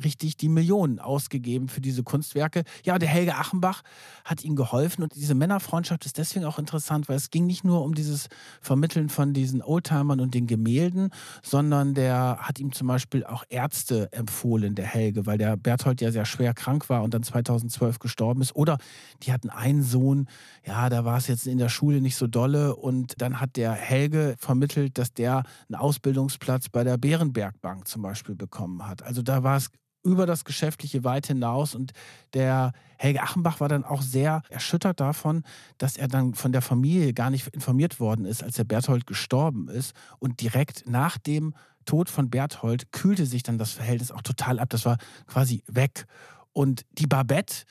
[0.04, 2.62] richtig die Millionen ausgegeben für diese Kunstwerke.
[2.84, 3.82] Ja, der Helge Achenbach
[4.24, 7.82] hat ihnen geholfen und diese Männerfreundschaft ist deswegen auch interessant, weil es ging nicht nur
[7.82, 8.28] um dieses
[8.60, 11.10] Vermitteln von diesen Oldtimern und den Gemälden,
[11.42, 16.12] sondern der hat ihm zum Beispiel auch Ärzte empfohlen, der Helge, weil der Berthold ja
[16.12, 18.54] sehr schwer krank war und dann 2012 gestorben ist.
[18.54, 18.78] Oder
[19.22, 19.50] die hatten
[19.80, 20.28] einen Sohn,
[20.66, 23.72] ja, da war es jetzt in der Schule nicht so dolle und dann hat der
[23.72, 29.02] Helge vermittelt, dass der einen Ausbildungsplatz bei der Bärenbergbank zum Beispiel bekommen hat.
[29.02, 29.70] Also da war es
[30.02, 31.74] über das Geschäftliche weit hinaus.
[31.74, 31.92] Und
[32.34, 35.42] der Helge Achenbach war dann auch sehr erschüttert davon,
[35.78, 39.68] dass er dann von der Familie gar nicht informiert worden ist, als der Berthold gestorben
[39.68, 39.94] ist.
[40.18, 44.70] Und direkt nach dem Tod von Berthold kühlte sich dann das Verhältnis auch total ab.
[44.70, 46.06] Das war quasi weg.
[46.52, 47.64] Und die Babette,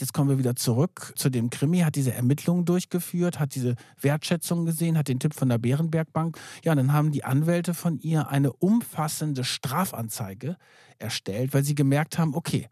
[0.00, 4.66] Jetzt kommen wir wieder zurück zu dem Krimi, hat diese Ermittlungen durchgeführt, hat diese Wertschätzung
[4.66, 6.38] gesehen, hat den Tipp von der Bärenbergbank.
[6.64, 10.56] Ja, und dann haben die Anwälte von ihr eine umfassende Strafanzeige
[10.98, 12.68] erstellt, weil sie gemerkt haben, okay,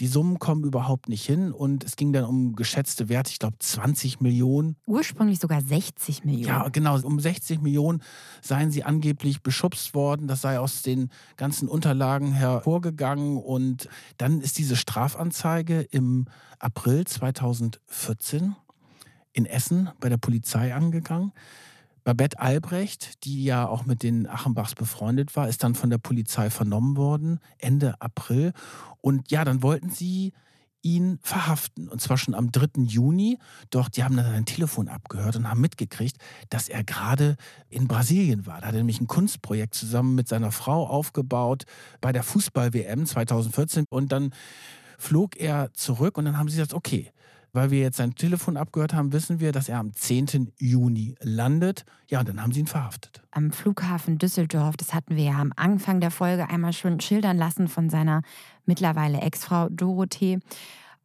[0.00, 3.58] die Summen kommen überhaupt nicht hin und es ging dann um geschätzte Werte, ich glaube
[3.58, 4.76] 20 Millionen.
[4.86, 6.46] Ursprünglich sogar 60 Millionen.
[6.46, 8.02] Ja, genau, um 60 Millionen
[8.40, 10.26] seien sie angeblich beschubst worden.
[10.26, 16.24] Das sei aus den ganzen Unterlagen hervorgegangen und dann ist diese Strafanzeige im
[16.58, 18.56] April 2014
[19.32, 21.32] in Essen bei der Polizei angegangen.
[22.04, 26.50] Babette Albrecht, die ja auch mit den Achenbachs befreundet war, ist dann von der Polizei
[26.50, 28.52] vernommen worden, Ende April.
[29.00, 30.32] Und ja, dann wollten sie
[30.82, 31.88] ihn verhaften.
[31.88, 32.82] Und zwar schon am 3.
[32.84, 33.38] Juni.
[33.70, 36.16] Doch die haben dann sein Telefon abgehört und haben mitgekriegt,
[36.48, 37.36] dass er gerade
[37.68, 38.60] in Brasilien war.
[38.60, 41.64] Da hat er nämlich ein Kunstprojekt zusammen mit seiner Frau aufgebaut
[42.00, 43.84] bei der Fußball-WM 2014.
[43.90, 44.32] Und dann
[44.98, 47.10] flog er zurück und dann haben sie gesagt, okay,
[47.52, 50.52] weil wir jetzt sein Telefon abgehört haben, wissen wir, dass er am 10.
[50.58, 51.84] Juni landet.
[52.08, 53.22] Ja, und dann haben sie ihn verhaftet.
[53.30, 57.68] Am Flughafen Düsseldorf, das hatten wir ja am Anfang der Folge einmal schon schildern lassen
[57.68, 58.22] von seiner
[58.66, 60.38] mittlerweile Ex-Frau Dorothee.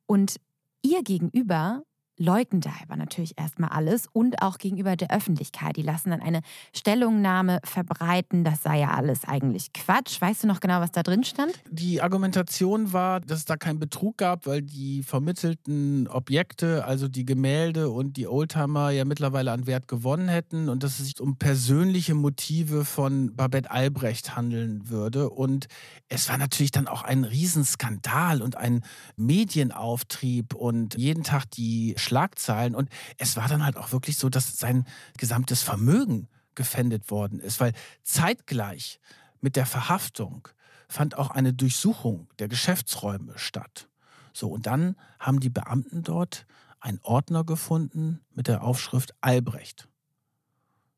[0.06, 0.38] Und
[0.82, 1.84] ihr gegenüber
[2.18, 5.76] leugnen aber natürlich erstmal alles und auch gegenüber der Öffentlichkeit.
[5.76, 6.42] Die lassen dann eine
[6.74, 10.20] Stellungnahme verbreiten, das sei ja alles eigentlich Quatsch.
[10.22, 11.54] Weißt du noch genau, was da drin stand?
[11.70, 17.26] Die Argumentation war, dass es da keinen Betrug gab, weil die vermittelten Objekte, also die
[17.26, 21.38] Gemälde und die Oldtimer ja mittlerweile an Wert gewonnen hätten und dass es sich um
[21.38, 25.30] persönliche Motive von Babette Albrecht handeln würde.
[25.30, 25.68] Und
[26.10, 28.84] es war natürlich dann auch ein Riesenskandal und ein
[29.18, 32.76] Medienauftrieb und jeden Tag die Schlagzeilen.
[32.76, 34.86] Und es war dann halt auch wirklich so, dass sein
[35.18, 39.00] gesamtes Vermögen gefändet worden ist, weil zeitgleich
[39.42, 40.48] mit der Verhaftung
[40.88, 43.90] fand auch eine Durchsuchung der Geschäftsräume statt.
[44.34, 46.46] So, und dann haben die Beamten dort
[46.80, 49.88] einen Ordner gefunden mit der Aufschrift Albrecht.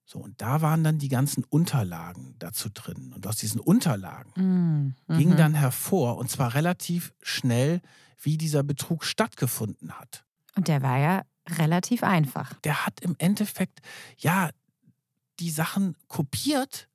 [0.05, 3.11] So, und da waren dann die ganzen Unterlagen dazu drin.
[3.13, 5.37] Und aus diesen Unterlagen mm, ging mhm.
[5.37, 7.81] dann hervor, und zwar relativ schnell,
[8.21, 10.25] wie dieser Betrug stattgefunden hat.
[10.57, 12.53] Und der war ja relativ einfach.
[12.63, 13.79] Der hat im Endeffekt,
[14.17, 14.49] ja,
[15.39, 16.89] die Sachen kopiert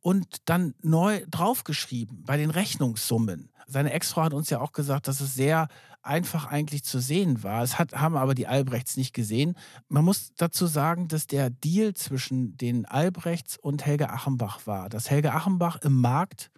[0.00, 3.50] und dann neu draufgeschrieben bei den Rechnungssummen.
[3.66, 5.68] Seine Ex-Frau hat uns ja auch gesagt, dass es sehr
[6.02, 7.62] einfach eigentlich zu sehen war.
[7.62, 9.56] Es hat, haben aber die Albrechts nicht gesehen.
[9.88, 14.88] Man muss dazu sagen, dass der Deal zwischen den Albrechts und Helge Achenbach war.
[14.88, 16.50] Dass Helge Achenbach im Markt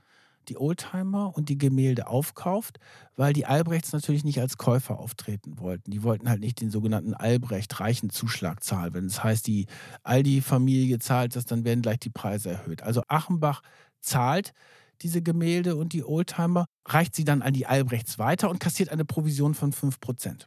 [0.48, 2.78] die Oldtimer und die Gemälde aufkauft,
[3.16, 5.90] weil die Albrechts natürlich nicht als Käufer auftreten wollten.
[5.90, 8.94] Die wollten halt nicht den sogenannten Albrecht-Reichenzuschlag zahlen.
[8.94, 9.66] Wenn es das heißt, die
[10.02, 12.82] Aldi-Familie zahlt das, dann werden gleich die Preise erhöht.
[12.82, 13.62] Also Achenbach
[14.00, 14.52] zahlt
[15.02, 19.04] diese Gemälde und die Oldtimer, reicht sie dann an die Albrechts weiter und kassiert eine
[19.04, 20.46] Provision von 5%.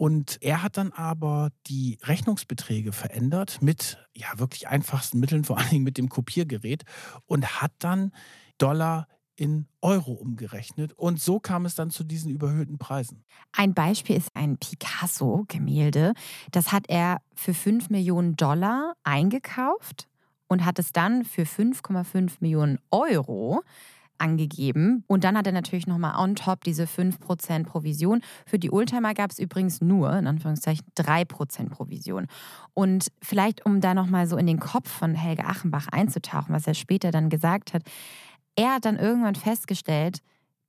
[0.00, 5.68] Und er hat dann aber die Rechnungsbeträge verändert mit ja wirklich einfachsten Mitteln, vor allen
[5.68, 6.84] Dingen mit dem Kopiergerät
[7.26, 8.12] und hat dann
[8.56, 9.08] Dollar
[9.40, 10.92] in Euro umgerechnet.
[10.92, 13.24] Und so kam es dann zu diesen überhöhten Preisen.
[13.52, 16.12] Ein Beispiel ist ein Picasso-Gemälde.
[16.50, 20.08] Das hat er für 5 Millionen Dollar eingekauft
[20.46, 23.62] und hat es dann für 5,5 Millionen Euro
[24.18, 25.04] angegeben.
[25.06, 28.20] Und dann hat er natürlich nochmal on top diese 5% Provision.
[28.44, 32.26] Für die Oldtimer gab es übrigens nur, in Anführungszeichen, 3% Provision.
[32.74, 36.74] Und vielleicht, um da nochmal so in den Kopf von Helge Achenbach einzutauchen, was er
[36.74, 37.84] später dann gesagt hat,
[38.56, 40.20] er hat dann irgendwann festgestellt,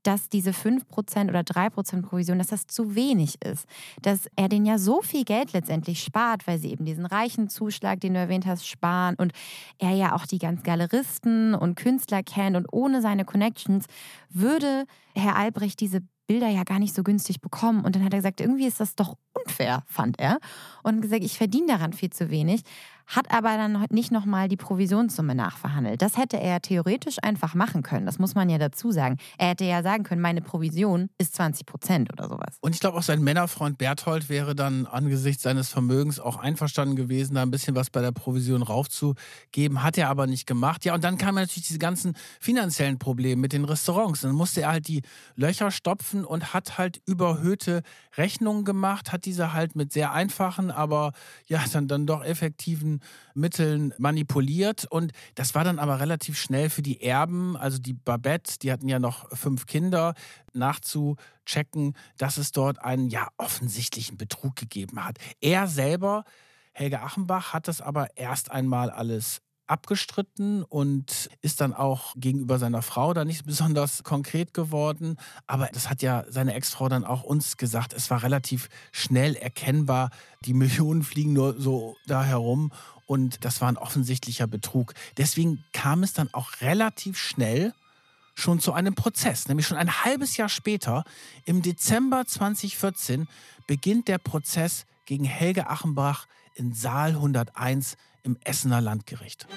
[0.03, 3.65] dass diese 5% oder 3% Provision, dass das zu wenig ist.
[4.01, 7.99] Dass er den ja so viel Geld letztendlich spart, weil sie eben diesen reichen Zuschlag,
[7.99, 9.31] den du erwähnt hast, sparen und
[9.77, 13.85] er ja auch die ganz Galeristen und Künstler kennt und ohne seine Connections
[14.29, 17.83] würde Herr Albrecht diese Bilder ja gar nicht so günstig bekommen.
[17.83, 20.39] Und dann hat er gesagt, irgendwie ist das doch unfair, fand er.
[20.81, 22.61] Und gesagt, ich verdiene daran viel zu wenig
[23.11, 26.01] hat aber dann nicht nochmal die Provisionssumme nachverhandelt.
[26.01, 28.05] Das hätte er theoretisch einfach machen können.
[28.05, 29.17] Das muss man ja dazu sagen.
[29.37, 32.57] Er hätte ja sagen können, meine Provision ist 20 Prozent oder sowas.
[32.61, 37.35] Und ich glaube, auch sein Männerfreund Berthold wäre dann angesichts seines Vermögens auch einverstanden gewesen,
[37.35, 39.83] da ein bisschen was bei der Provision raufzugeben.
[39.83, 40.85] Hat er aber nicht gemacht.
[40.85, 44.21] Ja, und dann kamen natürlich diese ganzen finanziellen Probleme mit den Restaurants.
[44.21, 45.01] Dann musste er halt die
[45.35, 47.81] Löcher stopfen und hat halt überhöhte
[48.15, 51.11] Rechnungen gemacht, hat diese halt mit sehr einfachen, aber
[51.47, 53.00] ja, dann, dann doch effektiven
[53.33, 54.85] Mitteln manipuliert.
[54.85, 58.87] Und das war dann aber relativ schnell für die Erben, also die Babette, die hatten
[58.87, 60.13] ja noch fünf Kinder,
[60.53, 65.17] nachzuchecken, dass es dort einen ja offensichtlichen Betrug gegeben hat.
[65.39, 66.25] Er selber,
[66.73, 69.41] Helge Achenbach, hat das aber erst einmal alles
[69.71, 75.17] abgestritten und ist dann auch gegenüber seiner Frau da nicht besonders konkret geworden.
[75.47, 77.93] Aber das hat ja seine Ex-Frau dann auch uns gesagt.
[77.93, 80.11] Es war relativ schnell erkennbar,
[80.45, 82.71] die Millionen fliegen nur so da herum
[83.05, 84.93] und das war ein offensichtlicher Betrug.
[85.17, 87.73] Deswegen kam es dann auch relativ schnell
[88.35, 89.47] schon zu einem Prozess.
[89.47, 91.03] Nämlich schon ein halbes Jahr später,
[91.45, 93.27] im Dezember 2014,
[93.67, 99.47] beginnt der Prozess gegen Helge Achenbach in Saal 101 im Essener Landgericht.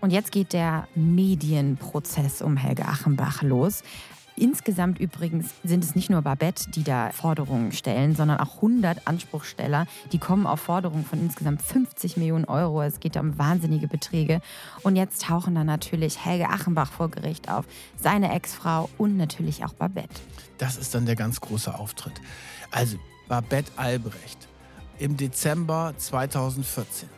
[0.00, 3.82] Und jetzt geht der Medienprozess um Helge Achenbach los.
[4.36, 9.86] Insgesamt übrigens sind es nicht nur Babette, die da Forderungen stellen, sondern auch 100 Anspruchsteller.
[10.12, 12.82] Die kommen auf Forderungen von insgesamt 50 Millionen Euro.
[12.82, 14.40] Es geht um wahnsinnige Beträge.
[14.82, 17.66] Und jetzt tauchen dann natürlich Helge Achenbach vor Gericht auf,
[17.98, 20.20] seine Ex-Frau und natürlich auch Babette.
[20.58, 22.20] Das ist dann der ganz große Auftritt.
[22.70, 22.96] Also
[23.28, 24.48] Babette Albrecht
[24.98, 27.08] im Dezember 2014.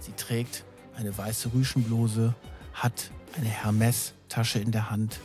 [0.00, 0.64] Sie trägt
[0.96, 2.34] eine weiße Rüschenbluse,
[2.72, 5.20] hat eine Hermes-Tasche in der Hand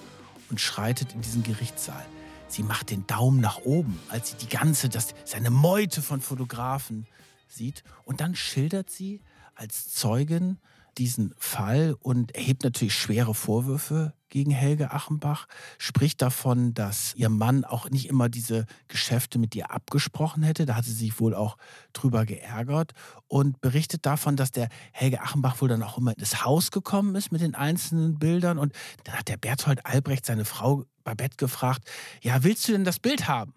[0.52, 2.06] und schreitet in diesen Gerichtssaal.
[2.48, 7.08] Sie macht den Daumen nach oben, als sie die ganze, das, seine Meute von Fotografen
[7.48, 7.84] sieht.
[8.04, 9.22] Und dann schildert sie
[9.56, 10.58] als Zeugin
[10.98, 15.46] diesen Fall und erhebt natürlich schwere Vorwürfe gegen Helge Achenbach,
[15.78, 20.66] spricht davon, dass ihr Mann auch nicht immer diese Geschäfte mit ihr abgesprochen hätte.
[20.66, 21.58] Da hat sie sich wohl auch
[21.94, 22.94] drüber geärgert
[23.28, 27.32] und berichtet davon, dass der Helge Achenbach wohl dann auch immer ins Haus gekommen ist
[27.32, 28.58] mit den einzelnen Bildern.
[28.58, 28.74] Und
[29.04, 31.90] dann hat der Berthold Albrecht seine Frau Babette gefragt,
[32.22, 33.54] ja, willst du denn das Bild haben?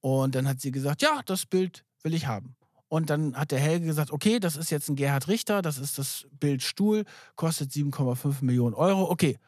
[0.00, 2.56] Und dann hat sie gesagt, ja, das Bild will ich haben.
[2.90, 5.96] Und dann hat der Helge gesagt, okay, das ist jetzt ein Gerhard Richter, das ist
[5.96, 7.04] das Bild Stuhl,
[7.36, 9.08] kostet 7,5 Millionen Euro.
[9.08, 9.38] Okay,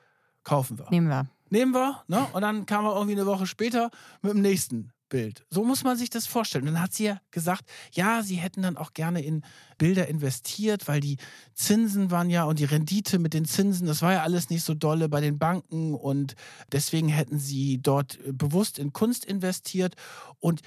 [0.45, 0.86] kaufen wir.
[0.90, 1.28] Nehmen wir.
[1.51, 2.24] Nehmen wir, ne?
[2.34, 3.90] Und dann kam er irgendwie eine Woche später
[4.22, 5.45] mit dem nächsten Bild.
[5.51, 6.68] So muss man sich das vorstellen.
[6.68, 9.43] Und dann hat sie ja gesagt, ja, sie hätten dann auch gerne in
[9.76, 11.16] Bilder investiert, weil die
[11.53, 14.72] Zinsen waren ja und die Rendite mit den Zinsen, das war ja alles nicht so
[14.72, 16.36] dolle bei den Banken und
[16.70, 19.97] deswegen hätten sie dort bewusst in Kunst investiert
[20.38, 20.62] und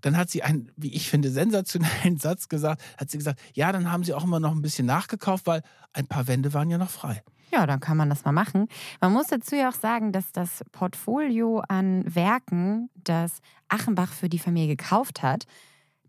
[0.00, 2.82] dann hat sie einen, wie ich finde, sensationellen Satz gesagt.
[2.98, 6.06] Hat sie gesagt, ja, dann haben sie auch immer noch ein bisschen nachgekauft, weil ein
[6.06, 7.22] paar Wände waren ja noch frei.
[7.52, 8.68] Ja, dann kann man das mal machen.
[9.00, 14.38] Man muss dazu ja auch sagen, dass das Portfolio an Werken, das Achenbach für die
[14.38, 15.46] Familie gekauft hat,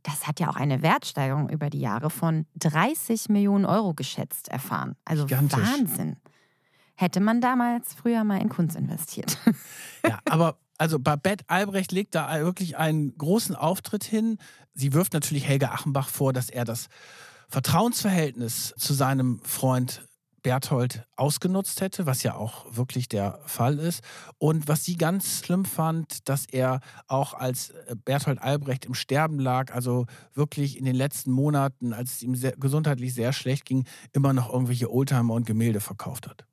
[0.04, 4.96] das hat ja auch eine Wertsteigerung über die Jahre von 30 Millionen Euro geschätzt erfahren.
[5.06, 5.60] Also Gigantisch.
[5.60, 6.18] Wahnsinn.
[6.96, 9.38] Hätte man damals früher mal in Kunst investiert.
[10.04, 14.40] Ja, aber also Babette Albrecht legt da wirklich einen großen Auftritt hin.
[14.74, 16.88] Sie wirft natürlich Helge Achenbach vor, dass er das
[17.50, 20.08] Vertrauensverhältnis zu seinem Freund
[20.42, 24.04] Berthold ausgenutzt hätte, was ja auch wirklich der Fall ist.
[24.40, 29.38] Und was sie ganz schlimm fand, dass er auch als äh, Berthold Albrecht im Sterben
[29.38, 33.86] lag, also wirklich in den letzten Monaten, als es ihm sehr, gesundheitlich sehr schlecht ging,
[34.14, 36.48] immer noch irgendwelche Oldtimer und Gemälde verkauft hat.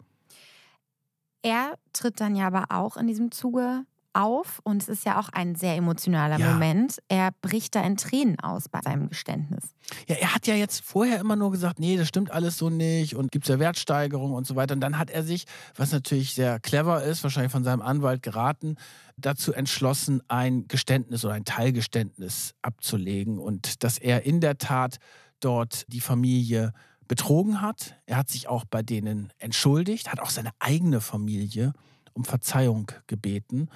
[1.40, 3.86] Er tritt dann ja aber auch in diesem Zuge
[4.18, 6.52] auf und es ist ja auch ein sehr emotionaler ja.
[6.52, 6.98] Moment.
[7.08, 9.74] Er bricht da in Tränen aus bei seinem Geständnis.
[10.08, 13.14] Ja, er hat ja jetzt vorher immer nur gesagt, nee, das stimmt alles so nicht
[13.14, 14.74] und gibt es ja Wertsteigerung und so weiter.
[14.74, 15.44] Und dann hat er sich,
[15.76, 18.76] was natürlich sehr clever ist, wahrscheinlich von seinem Anwalt geraten,
[19.16, 24.98] dazu entschlossen, ein Geständnis oder ein Teilgeständnis abzulegen und dass er in der Tat
[25.40, 26.72] dort die Familie
[27.06, 27.94] betrogen hat.
[28.06, 31.72] Er hat sich auch bei denen entschuldigt, hat auch seine eigene Familie
[32.12, 33.68] um Verzeihung gebeten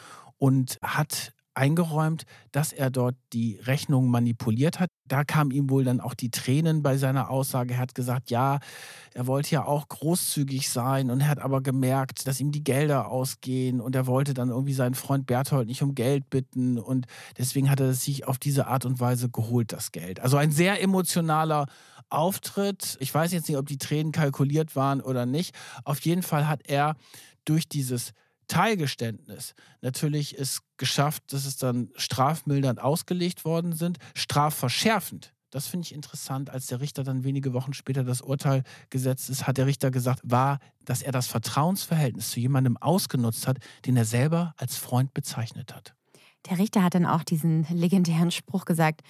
[0.43, 4.90] und hat eingeräumt, dass er dort die Rechnung manipuliert hat.
[5.07, 7.74] Da kamen ihm wohl dann auch die Tränen bei seiner Aussage.
[7.74, 8.59] Er hat gesagt, ja,
[9.14, 13.80] er wollte ja auch großzügig sein und hat aber gemerkt, dass ihm die Gelder ausgehen
[13.80, 17.07] und er wollte dann irgendwie seinen Freund Berthold nicht um Geld bitten und
[17.38, 20.18] deswegen hat er sich auf diese Art und Weise geholt, das Geld.
[20.18, 21.66] Also ein sehr emotionaler
[22.09, 22.97] Auftritt.
[22.99, 25.55] Ich weiß jetzt nicht, ob die Tränen kalkuliert waren oder nicht.
[25.84, 26.97] Auf jeden Fall hat er
[27.45, 28.12] durch dieses
[28.49, 29.55] Teilgeständnis.
[29.80, 35.32] Natürlich ist geschafft, dass es dann strafmildernd ausgelegt worden sind, strafverschärfend.
[35.51, 36.49] Das finde ich interessant.
[36.49, 40.20] Als der Richter dann wenige Wochen später das Urteil gesetzt ist, hat der Richter gesagt,
[40.24, 45.74] war, dass er das Vertrauensverhältnis zu jemandem ausgenutzt hat, den er selber als Freund bezeichnet
[45.74, 45.95] hat.
[46.49, 49.03] Der Richter hat dann auch diesen legendären Spruch gesagt,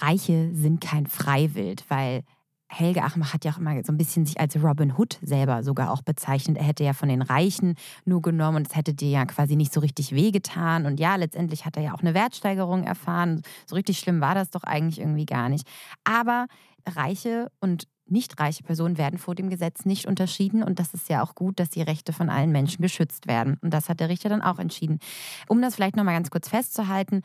[0.00, 2.22] Reiche sind kein Freiwild, weil
[2.68, 5.90] Helge Achenbach hat ja auch immer so ein bisschen sich als Robin Hood selber sogar
[5.92, 6.56] auch bezeichnet.
[6.56, 9.72] Er hätte ja von den Reichen nur genommen und es hätte dir ja quasi nicht
[9.72, 10.84] so richtig wehgetan.
[10.84, 13.42] Und ja, letztendlich hat er ja auch eine Wertsteigerung erfahren.
[13.66, 15.68] So richtig schlimm war das doch eigentlich irgendwie gar nicht.
[16.04, 16.46] Aber
[16.86, 21.22] reiche und nicht reiche Personen werden vor dem Gesetz nicht unterschieden und das ist ja
[21.24, 23.58] auch gut, dass die Rechte von allen Menschen geschützt werden.
[23.62, 25.00] Und das hat der Richter dann auch entschieden.
[25.48, 27.22] Um das vielleicht nochmal ganz kurz festzuhalten,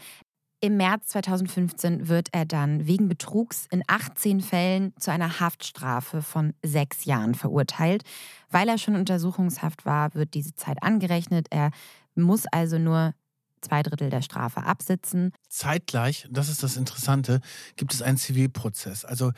[0.63, 6.53] Im März 2015 wird er dann wegen Betrugs in 18 Fällen zu einer Haftstrafe von
[6.61, 8.03] sechs Jahren verurteilt.
[8.51, 11.47] Weil er schon Untersuchungshaft war, wird diese Zeit angerechnet.
[11.49, 11.71] Er
[12.13, 13.15] muss also nur
[13.61, 15.31] zwei Drittel der Strafe absitzen.
[15.49, 17.41] Zeitgleich, das ist das Interessante,
[17.75, 19.03] gibt es einen Zivilprozess.
[19.03, 19.31] Also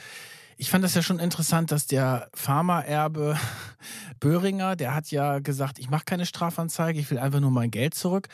[0.58, 3.38] ich fand das ja schon interessant, dass der Pharmaerbe
[4.20, 7.94] Böhringer, der hat ja gesagt, ich mache keine Strafanzeige, ich will einfach nur mein Geld
[7.94, 8.28] zurück.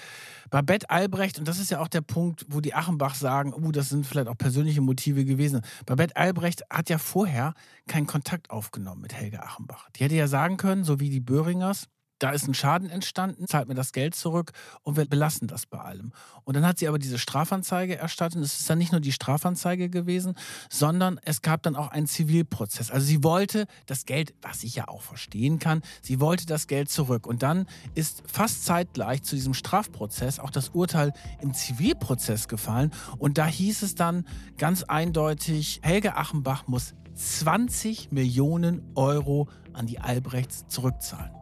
[0.49, 3.89] Babette Albrecht, und das ist ja auch der Punkt, wo die Achenbach sagen, oh, das
[3.89, 5.61] sind vielleicht auch persönliche Motive gewesen.
[5.85, 7.53] Babette Albrecht hat ja vorher
[7.87, 9.89] keinen Kontakt aufgenommen mit Helge Achenbach.
[9.95, 11.87] Die hätte ja sagen können, so wie die Böhringers,
[12.19, 14.51] da ist ein Schaden entstanden, zahlt mir das Geld zurück
[14.83, 16.11] und wir belassen das bei allem.
[16.43, 18.41] Und dann hat sie aber diese Strafanzeige erstattet.
[18.41, 20.35] Es ist dann nicht nur die Strafanzeige gewesen,
[20.69, 22.91] sondern es gab dann auch einen Zivilprozess.
[22.91, 26.89] Also sie wollte das Geld, was ich ja auch verstehen kann, sie wollte das Geld
[26.89, 27.25] zurück.
[27.25, 27.65] Und dann
[27.95, 32.91] ist fast zeitgleich zu diesem Strafprozess auch das Urteil im Zivilprozess gefallen.
[33.17, 34.25] Und da hieß es dann
[34.57, 41.38] ganz eindeutig, Helge Achenbach muss 20 Millionen Euro an die Albrechts zurückzahlen.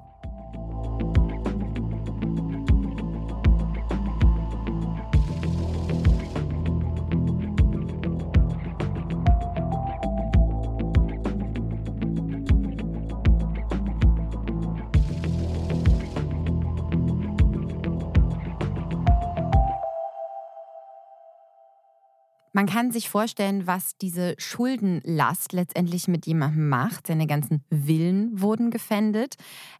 [22.57, 27.05] Man kann sich vorstellen, was diese Schuldenlast letztendlich mit jemandem macht.
[27.05, 29.35] Seine ganzen Villen wurden gefändet,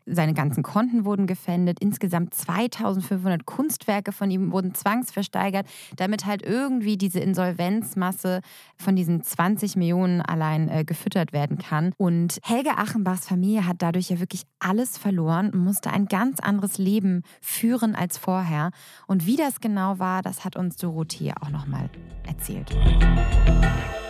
[0.06, 1.80] seine ganzen Konten wurden gefändet.
[1.80, 5.66] Insgesamt 2500 Kunstwerke von ihm wurden zwangsversteigert,
[5.96, 8.42] damit halt irgendwie diese Insolvenzmasse
[8.76, 11.94] von diesen 20 Millionen allein äh, gefüttert werden kann.
[11.98, 16.78] Und Helge Achenbachs Familie hat dadurch ja wirklich alles verloren und musste ein ganz anderes
[16.78, 18.70] Leben führen als vorher.
[19.08, 21.90] Und wie das genau war, das hat uns Dorothee auch nochmal
[22.28, 22.67] erzählt.
[22.70, 24.07] ということで。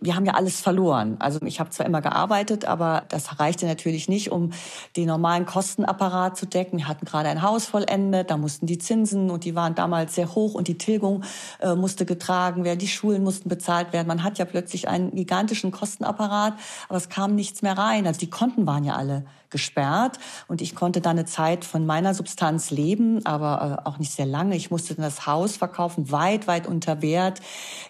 [0.00, 1.16] Wir haben ja alles verloren.
[1.18, 4.50] Also ich habe zwar immer gearbeitet, aber das reichte natürlich nicht, um
[4.96, 6.78] den normalen Kostenapparat zu decken.
[6.78, 10.34] Wir hatten gerade ein Haus vollendet, da mussten die Zinsen und die waren damals sehr
[10.34, 11.22] hoch und die Tilgung
[11.60, 14.08] äh, musste getragen werden, die Schulen mussten bezahlt werden.
[14.08, 16.54] Man hat ja plötzlich einen gigantischen Kostenapparat,
[16.88, 18.06] aber es kam nichts mehr rein.
[18.06, 22.14] Also die Konten waren ja alle gesperrt und ich konnte dann eine Zeit von meiner
[22.14, 24.56] Substanz leben, aber äh, auch nicht sehr lange.
[24.56, 27.40] Ich musste dann das Haus verkaufen, weit, weit unter Wert.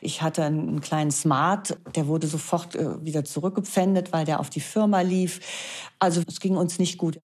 [0.00, 4.62] Ich hatte einen kleinen Smart, der wurde sofort äh, wieder zurückgepfändet, weil der auf die
[4.62, 5.92] Firma lief.
[5.98, 7.20] Also es ging uns nicht gut.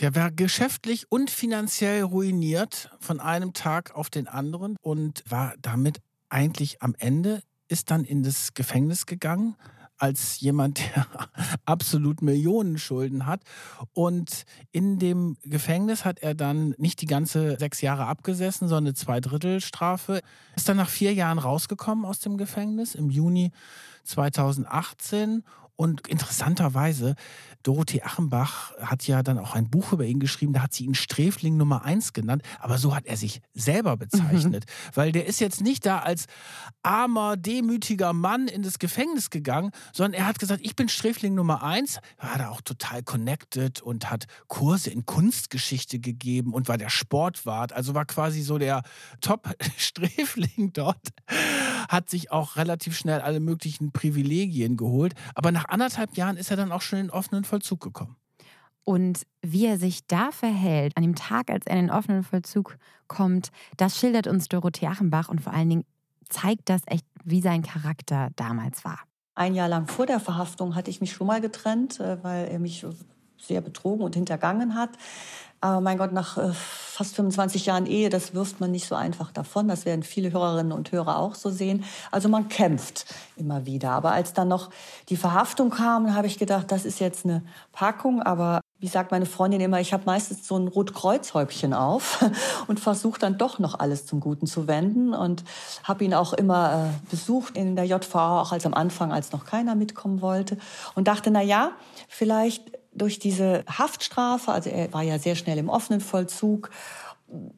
[0.00, 6.00] Der war geschäftlich und finanziell ruiniert von einem Tag auf den anderen und war damit
[6.28, 9.54] eigentlich am Ende, ist dann in das Gefängnis gegangen,
[9.98, 11.06] als jemand, der
[11.64, 13.42] absolut Millionen Schulden hat.
[13.92, 18.94] Und in dem Gefängnis hat er dann nicht die ganze sechs Jahre abgesessen, sondern eine
[18.94, 20.20] Zweidrittelstrafe.
[20.56, 23.52] Ist dann nach vier Jahren rausgekommen aus dem Gefängnis im Juni
[24.04, 25.44] 2018
[25.76, 27.16] und interessanterweise,
[27.64, 30.94] Dorothee Achenbach hat ja dann auch ein Buch über ihn geschrieben, da hat sie ihn
[30.94, 34.66] Sträfling Nummer eins genannt, aber so hat er sich selber bezeichnet.
[34.66, 34.90] Mhm.
[34.94, 36.26] Weil der ist jetzt nicht da als
[36.82, 41.62] armer, demütiger Mann in das Gefängnis gegangen, sondern er hat gesagt, ich bin Sträfling Nummer
[41.62, 46.90] eins, war da auch total connected und hat Kurse in Kunstgeschichte gegeben und war der
[46.90, 48.82] Sportwart, also war quasi so der
[49.22, 51.08] Top-Sträfling dort,
[51.88, 56.58] hat sich auch relativ schnell alle möglichen Privilegien geholt, aber nach anderthalb Jahren ist er
[56.58, 58.16] dann auch schon in den offenen Vollzug gekommen.
[58.82, 62.76] Und wie er sich da verhält, an dem Tag, als er in den offenen Vollzug
[63.06, 65.84] kommt, das schildert uns Dorothee Achenbach und vor allen Dingen
[66.28, 68.98] zeigt das echt, wie sein Charakter damals war.
[69.36, 72.58] Ein Jahr lang vor der Verhaftung hatte ich mich schon mal getrennt, äh, weil er
[72.58, 72.84] mich
[73.46, 74.90] sehr betrogen und hintergangen hat.
[75.64, 79.32] Aber mein Gott, nach äh, fast 25 Jahren Ehe, das wirft man nicht so einfach
[79.32, 79.66] davon.
[79.66, 81.84] Das werden viele Hörerinnen und Hörer auch so sehen.
[82.10, 83.92] Also man kämpft immer wieder.
[83.92, 84.68] Aber als dann noch
[85.08, 87.42] die Verhaftung kam, habe ich gedacht, das ist jetzt eine
[87.72, 88.20] Packung.
[88.20, 92.22] Aber wie sagt meine Freundin immer, ich habe meistens so ein Rotkreuzhäubchen auf
[92.66, 95.44] und versuche dann doch noch alles zum Guten zu wenden und
[95.82, 99.46] habe ihn auch immer äh, besucht in der JVA, auch als am Anfang, als noch
[99.46, 100.58] keiner mitkommen wollte
[100.94, 101.70] und dachte, na ja,
[102.06, 106.70] vielleicht durch diese Haftstrafe, also er war ja sehr schnell im offenen Vollzug,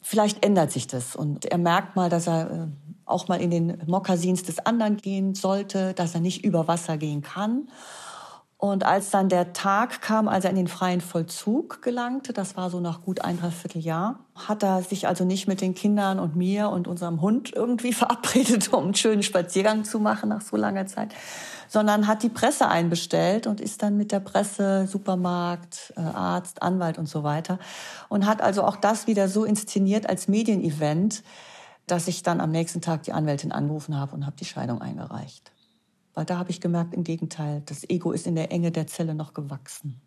[0.02, 2.66] vielleicht ändert sich das und er merkt mal, dass er äh,
[3.04, 7.22] auch mal in den Mokassins des anderen gehen sollte, dass er nicht über Wasser gehen
[7.22, 7.68] kann.
[8.58, 12.70] Und als dann der Tag kam, als er in den freien Vollzug gelangte, das war
[12.70, 16.70] so nach gut ein Dreivierteljahr, hat er sich also nicht mit den Kindern und mir
[16.70, 21.10] und unserem Hund irgendwie verabredet, um einen schönen Spaziergang zu machen nach so langer Zeit,
[21.68, 26.98] sondern hat die Presse einbestellt und ist dann mit der Presse, Supermarkt, äh, Arzt, Anwalt
[26.98, 27.58] und so weiter
[28.08, 31.22] und hat also auch das wieder so inszeniert als Medienevent,
[31.86, 35.52] dass ich dann am nächsten Tag die Anwältin angerufen habe und habe die Scheidung eingereicht.
[36.14, 39.14] Weil da habe ich gemerkt, im Gegenteil, das Ego ist in der Enge der Zelle
[39.14, 40.00] noch gewachsen.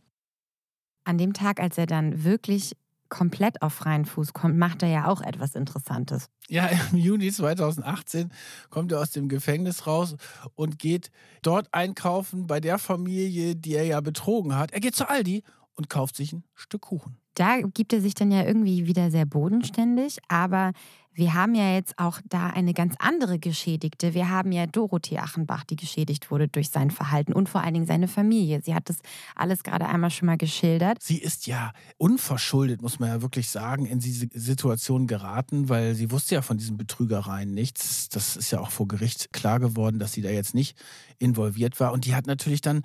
[1.04, 2.76] An dem Tag, als er dann wirklich
[3.10, 6.30] komplett auf freien Fuß kommt, macht er ja auch etwas Interessantes.
[6.48, 8.32] Ja, im Juni 2018
[8.70, 10.16] kommt er aus dem Gefängnis raus
[10.56, 14.72] und geht dort einkaufen bei der Familie, die er ja betrogen hat.
[14.72, 15.44] Er geht zu Aldi
[15.76, 17.18] und kauft sich ein Stück Kuchen.
[17.36, 20.74] Da gibt er sich dann ja irgendwie wieder sehr bodenständig, aber
[21.20, 24.14] wir haben ja jetzt auch da eine ganz andere Geschädigte.
[24.14, 27.86] Wir haben ja Dorothee Achenbach, die geschädigt wurde durch sein Verhalten und vor allen Dingen
[27.86, 28.62] seine Familie.
[28.64, 28.98] Sie hat das
[29.36, 31.04] alles gerade einmal schon mal geschildert.
[31.04, 36.10] Sie ist ja unverschuldet, muss man ja wirklich sagen, in diese Situation geraten, weil sie
[36.10, 38.08] wusste ja von diesen Betrügereien nichts.
[38.10, 40.78] Das ist ja auch vor Gericht klar geworden, dass sie da jetzt nicht
[41.20, 41.92] involviert war.
[41.92, 42.84] Und die hat natürlich dann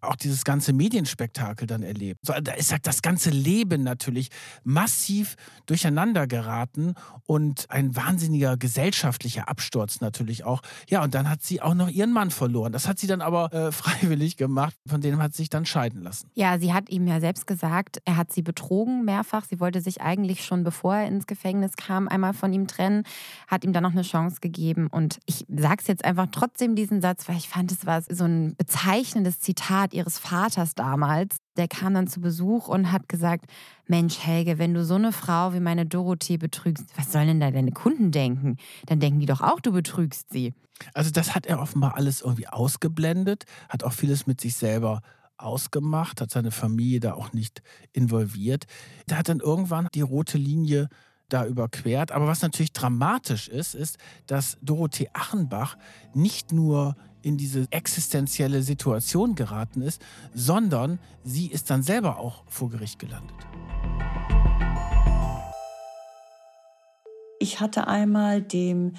[0.00, 2.20] auch dieses ganze Medienspektakel dann erlebt.
[2.26, 4.28] So, da ist das ganze Leben natürlich
[4.64, 6.94] massiv durcheinander geraten
[7.26, 10.62] und ein wahnsinniger gesellschaftlicher Absturz natürlich auch.
[10.88, 12.72] Ja, und dann hat sie auch noch ihren Mann verloren.
[12.72, 14.74] Das hat sie dann aber äh, freiwillig gemacht.
[14.86, 16.30] Von dem hat sie sich dann scheiden lassen.
[16.34, 19.44] Ja, sie hat ihm ja selbst gesagt, er hat sie betrogen mehrfach.
[19.44, 23.02] Sie wollte sich eigentlich schon, bevor er ins Gefängnis kam, einmal von ihm trennen,
[23.46, 24.86] hat ihm dann noch eine Chance gegeben.
[24.86, 28.24] Und ich sage es jetzt einfach trotzdem diesen Satz, weil ich fand, es war so
[28.24, 31.36] ein bezeichnendes Zitat ihres Vaters damals.
[31.56, 33.46] Der kam dann zu Besuch und hat gesagt,
[33.86, 37.50] Mensch Helge, wenn du so eine Frau wie meine Dorothee betrügst, was sollen denn da
[37.50, 38.56] deine Kunden denken?
[38.86, 40.54] Dann denken die doch auch, du betrügst sie.
[40.92, 45.00] Also das hat er offenbar alles irgendwie ausgeblendet, hat auch vieles mit sich selber
[45.38, 48.66] ausgemacht, hat seine Familie da auch nicht involviert.
[49.08, 50.88] Der hat dann irgendwann die rote Linie
[51.28, 52.12] da überquert.
[52.12, 55.76] Aber was natürlich dramatisch ist, ist, dass Dorothee Achenbach
[56.14, 56.96] nicht nur
[57.26, 60.00] in diese existenzielle Situation geraten ist,
[60.32, 63.34] sondern sie ist dann selber auch vor Gericht gelandet.
[67.40, 68.92] Ich hatte einmal dem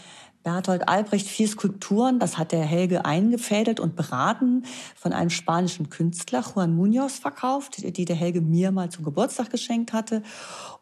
[0.44, 4.64] Berthold Albrecht vier Skulpturen, das hat der Helge eingefädelt und beraten,
[4.96, 9.94] von einem spanischen Künstler, Juan Munoz, verkauft, die der Helge mir mal zum Geburtstag geschenkt
[9.94, 10.22] hatte.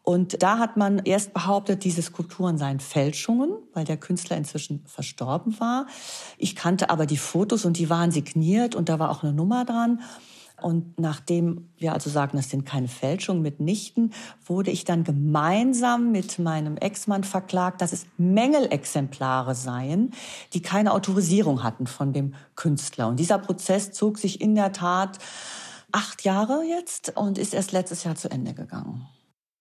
[0.06, 5.60] Und da hat man erst behauptet, diese Skulpturen seien Fälschungen, weil der Künstler inzwischen verstorben
[5.60, 5.88] war.
[6.38, 9.66] Ich kannte aber die Fotos und die waren signiert und da war auch eine Nummer
[9.66, 10.02] dran.
[10.62, 14.14] Und nachdem wir also sagen, das sind keine Fälschungen mitnichten,
[14.46, 20.12] wurde ich dann gemeinsam mit meinem Ex-Mann verklagt, dass es Mängelexemplare seien,
[20.54, 23.08] die keine Autorisierung hatten von dem Künstler.
[23.08, 25.18] Und dieser Prozess zog sich in der Tat
[25.92, 29.08] acht Jahre jetzt und ist erst letztes Jahr zu Ende gegangen.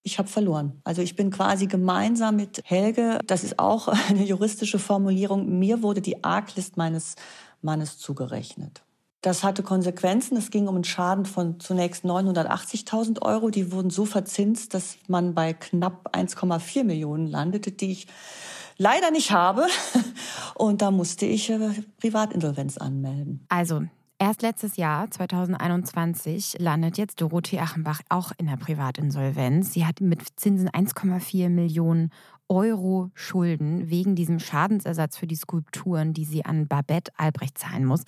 [0.07, 0.81] Ich habe verloren.
[0.85, 6.03] Also ich bin quasi gemeinsam mit Helge, das ist auch eine juristische Formulierung, mir wurde
[6.03, 7.17] die Arglist meines
[7.63, 8.83] Mannes zugerechnet.
[9.23, 10.37] Das hatte Konsequenzen.
[10.37, 13.49] Es ging um einen Schaden von zunächst 980.000 Euro.
[13.49, 18.07] Die wurden so verzinst, dass man bei knapp 1,4 Millionen landete, die ich
[18.77, 19.67] leider nicht habe.
[20.55, 23.47] Und da musste ich äh, Privatinsolvenz anmelden.
[23.49, 23.85] Also
[24.21, 29.73] Erst letztes Jahr, 2021, landet jetzt Dorothee Achenbach auch in der Privatinsolvenz.
[29.73, 32.11] Sie hat mit Zinsen 1,4 Millionen
[32.49, 38.03] Euro Schulden wegen diesem Schadensersatz für die Skulpturen, die sie an Babette Albrecht zahlen muss.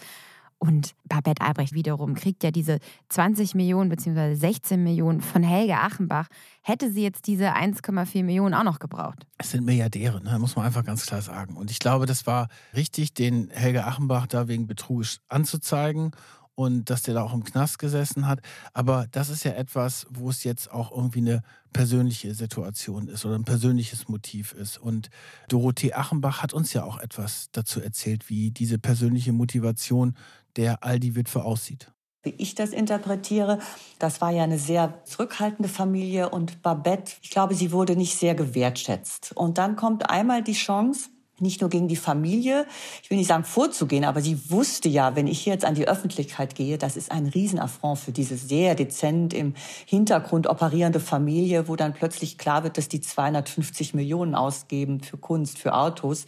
[0.59, 2.79] Und Babette Albrecht wiederum kriegt ja diese
[3.11, 4.35] 20 Millionen bzw.
[4.35, 6.29] 16 Millionen von Helge Achenbach.
[6.63, 9.27] Hätte sie jetzt diese 1,4 Millionen auch noch gebraucht?
[9.39, 10.39] Es sind Milliardäre, ne?
[10.39, 11.57] muss man einfach ganz klar sagen.
[11.57, 16.13] Und ich glaube, das war richtig, den Helge Achenbach da wegen Betrugs anzuzeigen
[16.57, 18.41] und dass der da auch im Knast gesessen hat.
[18.73, 21.43] Aber das ist ja etwas, wo es jetzt auch irgendwie eine
[21.73, 24.79] persönliche Situation ist oder ein persönliches Motiv ist.
[24.79, 25.11] Und
[25.49, 30.17] Dorothee Achenbach hat uns ja auch etwas dazu erzählt, wie diese persönliche Motivation
[30.57, 31.93] der Aldi-Witwe aussieht.
[32.23, 33.61] Wie ich das interpretiere,
[34.01, 38.35] das war ja eine sehr zurückhaltende Familie und Babette, ich glaube, sie wurde nicht sehr
[38.35, 39.33] gewertschätzt.
[39.37, 42.67] Und dann kommt einmal die Chance, nicht nur gegen die Familie,
[43.03, 46.55] ich will nicht sagen vorzugehen, aber sie wusste ja, wenn ich jetzt an die Öffentlichkeit
[46.55, 51.93] gehe, das ist ein Riesenaffront für diese sehr dezent im Hintergrund operierende Familie, wo dann
[51.93, 56.25] plötzlich klar wird, dass die 250 Millionen ausgeben für Kunst, für Autos.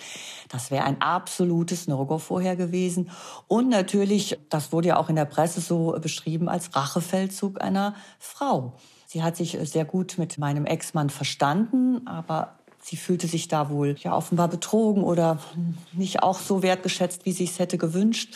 [0.49, 3.11] Das wäre ein absolutes No-Go vorher gewesen.
[3.47, 8.75] Und natürlich, das wurde ja auch in der Presse so beschrieben, als Rachefeldzug einer Frau.
[9.07, 12.58] Sie hat sich sehr gut mit meinem Ex-Mann verstanden, aber
[12.89, 15.39] Sie fühlte sich da wohl ja offenbar betrogen oder
[15.93, 18.35] nicht auch so wertgeschätzt, wie sie es hätte gewünscht.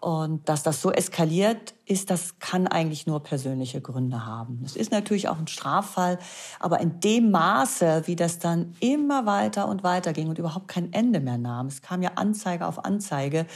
[0.00, 4.62] Und dass das so eskaliert ist, das kann eigentlich nur persönliche Gründe haben.
[4.64, 6.18] Es ist natürlich auch ein Straffall,
[6.58, 10.90] aber in dem Maße, wie das dann immer weiter und weiter ging und überhaupt kein
[10.94, 13.46] Ende mehr nahm, es kam ja Anzeige auf Anzeige,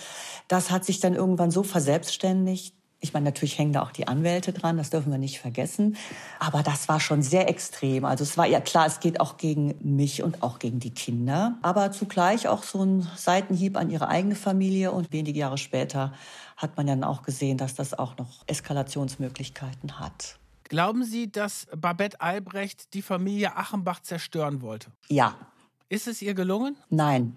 [0.49, 4.53] das hat sich dann irgendwann so verselbstständigt, ich meine, natürlich hängen da auch die Anwälte
[4.53, 5.97] dran, das dürfen wir nicht vergessen.
[6.39, 8.05] Aber das war schon sehr extrem.
[8.05, 11.59] Also es war ja klar, es geht auch gegen mich und auch gegen die Kinder.
[11.63, 14.93] Aber zugleich auch so ein Seitenhieb an ihre eigene Familie.
[14.93, 16.13] Und wenige Jahre später
[16.57, 20.39] hat man dann auch gesehen, dass das auch noch Eskalationsmöglichkeiten hat.
[20.65, 24.91] Glauben Sie, dass Babette Albrecht die Familie Achenbach zerstören wollte?
[25.09, 25.37] Ja.
[25.89, 26.77] Ist es ihr gelungen?
[26.89, 27.37] Nein.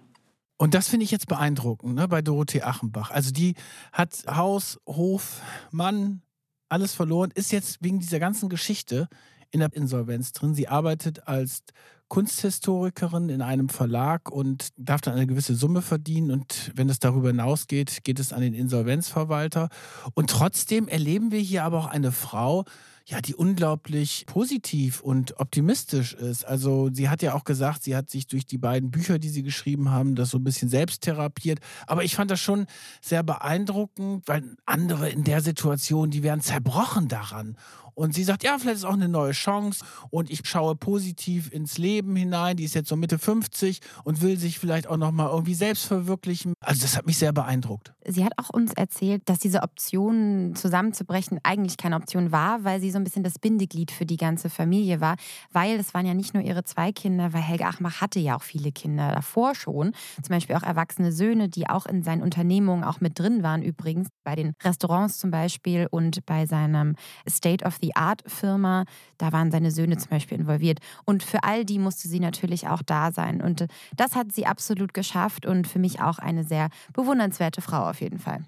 [0.60, 3.10] Und das finde ich jetzt beeindruckend ne, bei Dorothee Achenbach.
[3.10, 3.54] Also die
[3.92, 5.40] hat Haus, Hof,
[5.70, 6.20] Mann,
[6.68, 9.08] alles verloren, ist jetzt wegen dieser ganzen Geschichte
[9.50, 10.52] in der Insolvenz drin.
[10.52, 11.62] Sie arbeitet als
[12.08, 16.30] Kunsthistorikerin in einem Verlag und darf dann eine gewisse Summe verdienen.
[16.30, 19.70] Und wenn es darüber hinausgeht, geht es an den Insolvenzverwalter.
[20.12, 22.66] Und trotzdem erleben wir hier aber auch eine Frau,
[23.10, 26.44] ja, die unglaublich positiv und optimistisch ist.
[26.44, 29.42] Also sie hat ja auch gesagt, sie hat sich durch die beiden Bücher, die sie
[29.42, 31.58] geschrieben haben, das so ein bisschen selbst therapiert.
[31.88, 32.66] Aber ich fand das schon
[33.00, 37.56] sehr beeindruckend, weil andere in der Situation, die wären zerbrochen daran.
[38.00, 41.76] Und sie sagt, ja, vielleicht ist auch eine neue Chance und ich schaue positiv ins
[41.76, 42.56] Leben hinein.
[42.56, 45.84] Die ist jetzt so Mitte 50 und will sich vielleicht auch noch mal irgendwie selbst
[45.84, 46.54] verwirklichen.
[46.60, 47.92] Also das hat mich sehr beeindruckt.
[48.06, 52.90] Sie hat auch uns erzählt, dass diese Option zusammenzubrechen eigentlich keine Option war, weil sie
[52.90, 55.16] so ein bisschen das Bindeglied für die ganze Familie war,
[55.52, 58.42] weil es waren ja nicht nur ihre zwei Kinder, weil Helge Achmach hatte ja auch
[58.42, 59.92] viele Kinder davor schon,
[60.22, 64.08] zum Beispiel auch erwachsene Söhne, die auch in seinen Unternehmungen auch mit drin waren übrigens,
[64.24, 66.96] bei den Restaurants zum Beispiel und bei seinem
[67.28, 68.84] State of the Art-Firma.
[69.18, 70.78] Da waren seine Söhne zum Beispiel involviert.
[71.04, 73.40] Und für all die musste sie natürlich auch da sein.
[73.40, 73.66] Und
[73.96, 78.18] das hat sie absolut geschafft und für mich auch eine sehr bewundernswerte Frau auf jeden
[78.18, 78.44] Fall.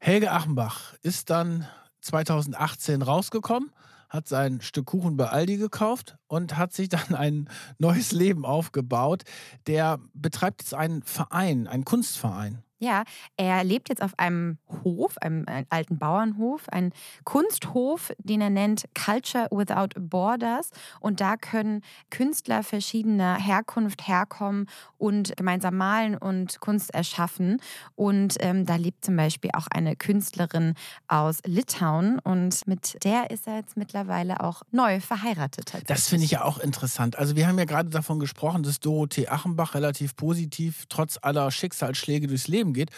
[0.00, 1.66] Helge Achenbach ist dann
[2.00, 3.70] 2018 rausgekommen
[4.14, 9.24] hat sein Stück Kuchen bei Aldi gekauft und hat sich dann ein neues Leben aufgebaut.
[9.66, 12.62] Der betreibt jetzt einen Verein, einen Kunstverein.
[12.84, 13.04] Ja,
[13.38, 16.92] er lebt jetzt auf einem Hof, einem, einem alten Bauernhof, ein
[17.24, 20.68] Kunsthof, den er nennt Culture Without Borders.
[21.00, 21.80] Und da können
[22.10, 24.66] Künstler verschiedener Herkunft herkommen
[24.98, 27.58] und gemeinsam malen und Kunst erschaffen.
[27.94, 30.74] Und ähm, da lebt zum Beispiel auch eine Künstlerin
[31.08, 35.72] aus Litauen und mit der ist er jetzt mittlerweile auch neu verheiratet.
[35.86, 37.16] Das finde ich ja auch interessant.
[37.16, 42.26] Also wir haben ja gerade davon gesprochen, dass Dorothee Achenbach relativ positiv trotz aller Schicksalsschläge
[42.26, 42.90] durchs Leben geht.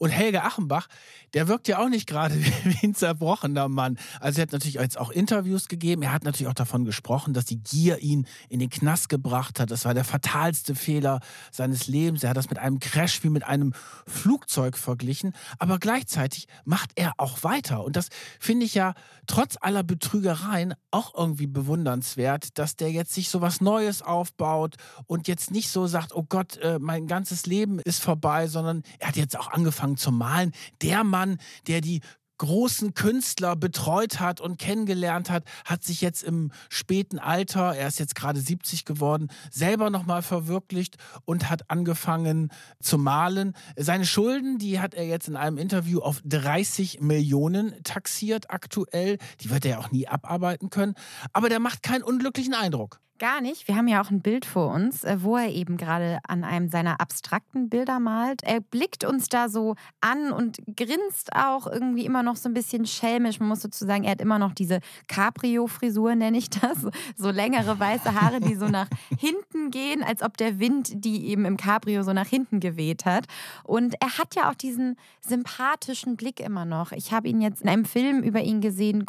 [0.00, 0.88] Und Helge Achenbach,
[1.34, 2.34] der wirkt ja auch nicht gerade
[2.64, 3.98] wie ein zerbrochener Mann.
[4.18, 6.00] Also er hat natürlich jetzt auch Interviews gegeben.
[6.00, 9.70] Er hat natürlich auch davon gesprochen, dass die Gier ihn in den Knast gebracht hat.
[9.70, 11.20] Das war der fatalste Fehler
[11.52, 12.24] seines Lebens.
[12.24, 13.74] Er hat das mit einem Crash wie mit einem
[14.06, 15.34] Flugzeug verglichen.
[15.58, 17.84] Aber gleichzeitig macht er auch weiter.
[17.84, 18.94] Und das finde ich ja
[19.26, 25.28] trotz aller Betrügereien auch irgendwie bewundernswert, dass der jetzt sich so was Neues aufbaut und
[25.28, 29.16] jetzt nicht so sagt, oh Gott, äh, mein ganzes Leben ist vorbei, sondern er hat
[29.16, 30.52] jetzt auch angefangen zu malen.
[30.82, 32.00] Der Mann, der die
[32.40, 37.98] großen Künstler betreut hat und kennengelernt hat, hat sich jetzt im späten Alter, er ist
[37.98, 42.50] jetzt gerade 70 geworden, selber nochmal verwirklicht und hat angefangen
[42.82, 43.52] zu malen.
[43.76, 49.18] Seine Schulden, die hat er jetzt in einem Interview auf 30 Millionen taxiert aktuell.
[49.40, 50.94] Die wird er ja auch nie abarbeiten können.
[51.34, 53.00] Aber der macht keinen unglücklichen Eindruck.
[53.20, 53.68] Gar nicht.
[53.68, 56.70] Wir haben ja auch ein Bild vor uns, äh, wo er eben gerade an einem
[56.70, 58.42] seiner abstrakten Bilder malt.
[58.42, 62.86] Er blickt uns da so an und grinst auch irgendwie immer noch so ein bisschen
[62.86, 63.38] schelmisch.
[63.38, 66.78] Man muss sozusagen, er hat immer noch diese Cabrio-Frisur, nenne ich das.
[67.14, 71.44] So längere weiße Haare, die so nach hinten gehen, als ob der Wind die eben
[71.44, 73.26] im Cabrio so nach hinten geweht hat.
[73.64, 76.92] Und er hat ja auch diesen sympathischen Blick immer noch.
[76.92, 79.04] Ich habe ihn jetzt in einem Film über ihn gesehen,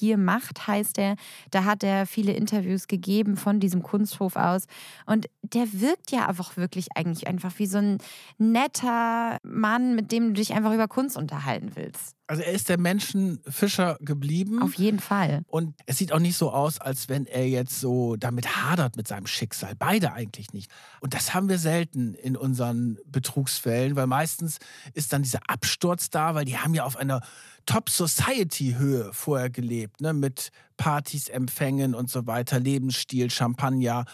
[0.00, 1.16] Kunstgier Macht heißt er.
[1.50, 4.64] Da hat er viele Interviews gegeben von diesem Kunsthof aus.
[5.04, 7.98] Und der wirkt ja einfach wirklich eigentlich einfach wie so ein
[8.38, 12.16] netter Mann, mit dem du dich einfach über Kunst unterhalten willst.
[12.30, 14.62] Also er ist der Menschenfischer geblieben.
[14.62, 15.42] Auf jeden Fall.
[15.48, 19.08] Und es sieht auch nicht so aus, als wenn er jetzt so damit hadert mit
[19.08, 19.74] seinem Schicksal.
[19.76, 20.70] Beide eigentlich nicht.
[21.00, 24.58] Und das haben wir selten in unseren Betrugsfällen, weil meistens
[24.94, 27.20] ist dann dieser Absturz da, weil die haben ja auf einer
[27.66, 30.12] Top-Society-Höhe vorher gelebt, ne?
[30.12, 34.04] mit Partys, Empfängen und so weiter, Lebensstil, Champagner,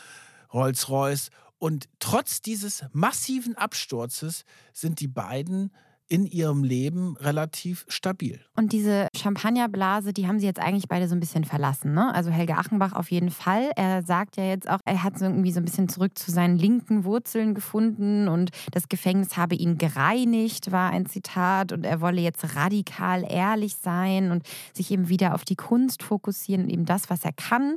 [0.53, 1.31] Rolls-Royce.
[1.59, 5.71] Und trotz dieses massiven Absturzes sind die beiden
[6.09, 8.41] in ihrem Leben relativ stabil.
[8.55, 11.95] Und diese Champagnerblase, die haben sie jetzt eigentlich beide so ein bisschen verlassen.
[11.95, 12.15] Ne?
[12.15, 13.71] Also Helge Achenbach auf jeden Fall.
[13.75, 16.59] Er sagt ja jetzt auch, er hat so irgendwie so ein bisschen zurück zu seinen
[16.59, 21.73] linken Wurzeln gefunden und das Gefängnis habe ihn gereinigt, war ein Zitat.
[21.73, 26.65] Und er wolle jetzt radikal ehrlich sein und sich eben wieder auf die Kunst fokussieren
[26.65, 27.77] und eben das, was er kann.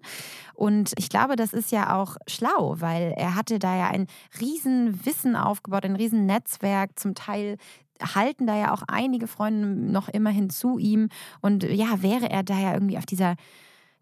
[0.54, 4.08] Und ich glaube, das ist ja auch schlau, weil er hatte da ja ein
[4.40, 7.58] riesen Wissen aufgebaut, ein riesen Netzwerk, zum Teil
[8.00, 11.10] halten da ja auch einige Freunde noch immerhin zu ihm.
[11.42, 13.36] Und ja, wäre er da ja irgendwie auf dieser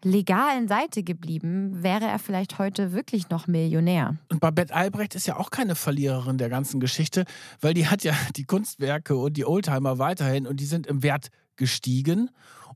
[0.04, 4.16] legalen Seite geblieben, wäre er vielleicht heute wirklich noch Millionär.
[4.30, 7.24] Und Babette Albrecht ist ja auch keine Verliererin der ganzen Geschichte,
[7.60, 11.28] weil die hat ja die Kunstwerke und die Oldtimer weiterhin und die sind im Wert
[11.56, 12.30] gestiegen.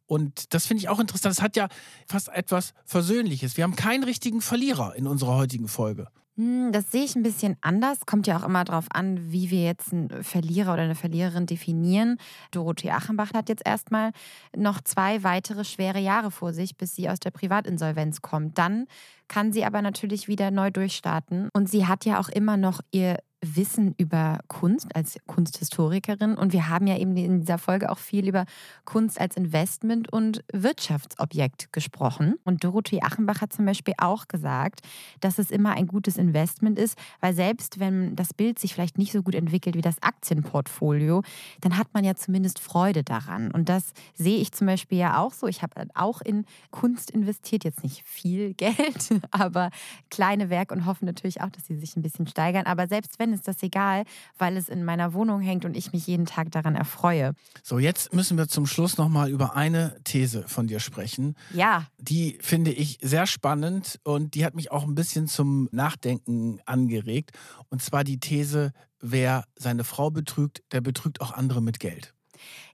[0.07, 1.37] Und das finde ich auch interessant.
[1.37, 1.69] Das hat ja
[2.07, 3.57] fast etwas Versöhnliches.
[3.57, 6.09] Wir haben keinen richtigen Verlierer in unserer heutigen Folge.
[6.37, 8.07] Hm, das sehe ich ein bisschen anders.
[8.07, 12.17] Kommt ja auch immer darauf an, wie wir jetzt einen Verlierer oder eine Verliererin definieren.
[12.51, 14.13] Dorothee Achenbach hat jetzt erstmal
[14.57, 18.57] noch zwei weitere schwere Jahre vor sich, bis sie aus der Privatinsolvenz kommt.
[18.57, 18.87] Dann
[19.29, 21.51] kann sie aber natürlich wieder neu durchstarten.
[21.53, 26.37] Und sie hat ja auch immer noch ihr Wissen über Kunst als Kunsthistorikerin.
[26.37, 28.47] Und wir haben ja eben in dieser Folge auch viel über
[28.85, 32.37] Kunst als Investment und Wirtschaftsobjekt gesprochen.
[32.45, 34.81] Und Dorothee Achenbach hat zum Beispiel auch gesagt,
[35.21, 39.13] dass es immer ein gutes Investment ist, weil selbst wenn das Bild sich vielleicht nicht
[39.13, 41.23] so gut entwickelt wie das Aktienportfolio,
[41.61, 43.51] dann hat man ja zumindest Freude daran.
[43.51, 45.49] Und das sehe ich zum Beispiel ja auch so.
[45.49, 49.71] Ich habe auch in Kunst investiert, jetzt nicht viel Geld, aber
[50.11, 52.67] kleine Werke und hoffe natürlich auch, dass sie sich ein bisschen steigern.
[52.67, 54.05] Aber selbst wenn ist das egal,
[54.39, 57.35] weil es in meiner Wohnung hängt und ich mich jeden Tag daran erfreue.
[57.63, 61.35] So, jetzt müssen wir zum Schluss nochmal über eine These von dir sprechen.
[61.53, 61.87] Ja.
[61.99, 67.33] Die finde ich sehr spannend und die hat mich auch ein bisschen zum Nachdenken angeregt.
[67.69, 72.15] Und zwar die These, wer seine Frau betrügt, der betrügt auch andere mit Geld.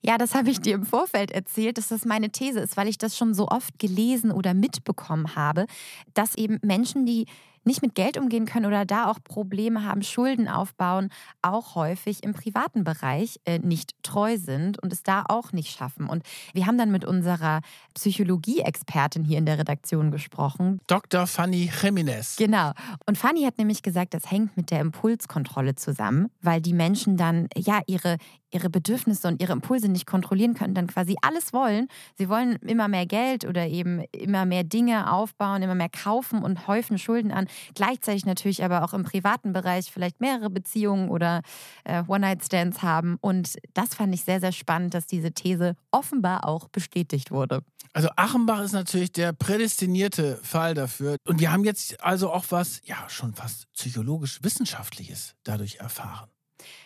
[0.00, 2.98] Ja, das habe ich dir im Vorfeld erzählt, dass das meine These ist, weil ich
[2.98, 5.66] das schon so oft gelesen oder mitbekommen habe,
[6.14, 7.26] dass eben Menschen, die
[7.68, 11.10] nicht mit Geld umgehen können oder da auch Probleme haben, Schulden aufbauen,
[11.42, 16.08] auch häufig im privaten Bereich äh, nicht treu sind und es da auch nicht schaffen.
[16.08, 17.60] Und wir haben dann mit unserer
[17.94, 20.80] Psychologie-Expertin hier in der Redaktion gesprochen.
[20.86, 21.26] Dr.
[21.26, 22.36] Fanny Jiménez.
[22.38, 22.72] Genau.
[23.06, 27.48] Und Fanny hat nämlich gesagt, das hängt mit der Impulskontrolle zusammen, weil die Menschen dann
[27.54, 28.16] ja ihre,
[28.50, 31.88] ihre Bedürfnisse und ihre Impulse nicht kontrollieren können, dann quasi alles wollen.
[32.16, 36.66] Sie wollen immer mehr Geld oder eben immer mehr Dinge aufbauen, immer mehr kaufen und
[36.66, 37.46] häufen Schulden an.
[37.74, 41.42] Gleichzeitig natürlich aber auch im privaten Bereich vielleicht mehrere Beziehungen oder
[41.84, 43.18] äh, One-Night-Stands haben.
[43.20, 47.62] Und das fand ich sehr, sehr spannend, dass diese These offenbar auch bestätigt wurde.
[47.92, 51.16] Also Achenbach ist natürlich der prädestinierte Fall dafür.
[51.26, 56.28] Und wir haben jetzt also auch was, ja, schon fast psychologisch-wissenschaftliches dadurch erfahren.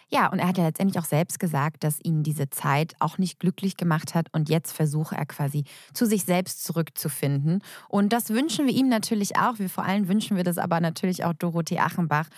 [0.09, 3.41] Ja, und er hat ja letztendlich auch selbst gesagt, dass ihn diese Zeit auch nicht
[3.41, 5.65] glücklich gemacht hat und jetzt versuche er quasi
[5.95, 7.63] zu sich selbst zurückzufinden.
[7.89, 9.59] Und das wünschen wir ihm natürlich auch.
[9.59, 12.29] Wir vor allem wünschen wir das aber natürlich auch Dorothee Achenbach.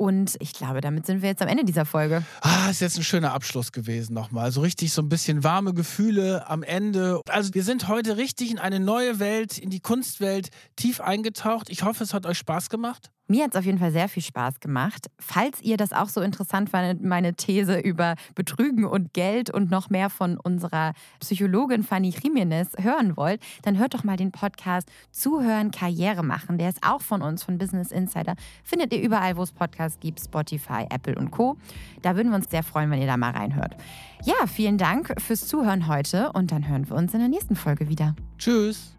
[0.00, 2.24] Und ich glaube, damit sind wir jetzt am Ende dieser Folge.
[2.40, 4.50] Ah, ist jetzt ein schöner Abschluss gewesen nochmal.
[4.50, 7.20] So richtig so ein bisschen warme Gefühle am Ende.
[7.28, 11.68] Also wir sind heute richtig in eine neue Welt, in die Kunstwelt tief eingetaucht.
[11.68, 13.10] Ich hoffe, es hat euch Spaß gemacht.
[13.30, 15.06] Mir hat es auf jeden Fall sehr viel Spaß gemacht.
[15.20, 19.88] Falls ihr das auch so interessant fand, meine These über Betrügen und Geld und noch
[19.88, 25.70] mehr von unserer Psychologin Fanny Jiménez hören wollt, dann hört doch mal den Podcast Zuhören,
[25.70, 26.58] Karriere machen.
[26.58, 28.34] Der ist auch von uns, von Business Insider.
[28.64, 31.56] Findet ihr überall, wo es Podcasts gibt, Spotify, Apple und Co.
[32.02, 33.76] Da würden wir uns sehr freuen, wenn ihr da mal reinhört.
[34.24, 37.88] Ja, vielen Dank fürs Zuhören heute und dann hören wir uns in der nächsten Folge
[37.88, 38.16] wieder.
[38.38, 38.96] Tschüss.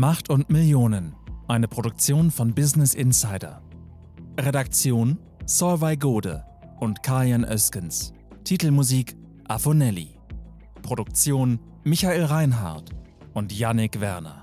[0.00, 1.14] Macht und Millionen.
[1.46, 3.60] Eine Produktion von Business Insider.
[4.38, 6.42] Redaktion Solvay Gode
[6.78, 8.14] und Kajan Öskens.
[8.42, 9.14] Titelmusik
[9.46, 10.18] Afonelli.
[10.80, 12.92] Produktion Michael Reinhardt
[13.34, 14.39] und Yannick Werner.